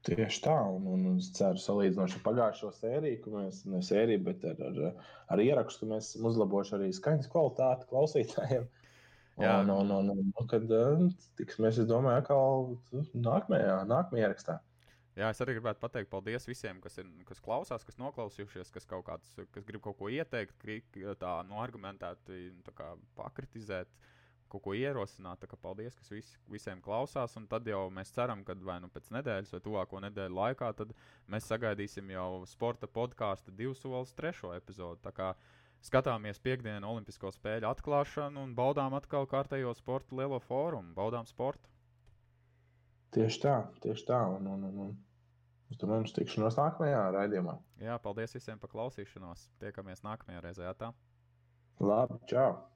[0.04, 4.42] Tieši tā, un, un es ceru, salīdzinoši ar pagājušo sēriju, ka mēs ne sēriju, bet
[4.50, 8.66] ar, ar, ar ierakstu mēs esam uzlabojuši arī skaņas kvalitāti klausītājiem.
[9.40, 11.06] Jā, un, un, un, un, kad eh,
[11.40, 12.68] tiksimies, es domāju, atkal
[13.16, 14.60] nākamajā, nākamajā ierakstā.
[15.16, 19.32] Jā, es arī gribētu pateikt paldies visiem, kas, ir, kas klausās, kas noklausījušies, kas, kāds,
[19.56, 20.68] kas grib kaut ko ieteikt,
[21.18, 23.88] tā no nu, argumentēti tā pakritizēt.
[23.88, 24.13] Uh,
[24.52, 25.40] kaut ko ierosināt.
[25.42, 27.36] Tā kā paldies, kas vis, visiem klausās.
[27.40, 30.72] Un tad jau mēs ceram, ka vai nu pēc nedēļas vai tuvāko nedēļu laikā
[31.32, 35.02] mēs sagaidīsim jau sporta podkāstu divu solis trešo epizodi.
[35.04, 35.32] Tā kā
[35.84, 40.94] skatāmies piekdienu Olimpisko spēļu atklāšanu un baudām atkal kārtējo sporta lielo fórumu.
[40.96, 41.68] Baudām sportu.
[43.14, 44.20] Tieši tā, tieši tā.
[44.36, 44.94] Un, un, un, un.
[45.72, 47.56] Uz to mums tikšanos nākamajā raidījumā.
[47.82, 49.48] Jā, paldies visiem par klausīšanos.
[49.62, 50.70] Tiekamies nākamajā reizē.
[50.78, 50.92] Tā.
[51.82, 52.73] Labi, čau!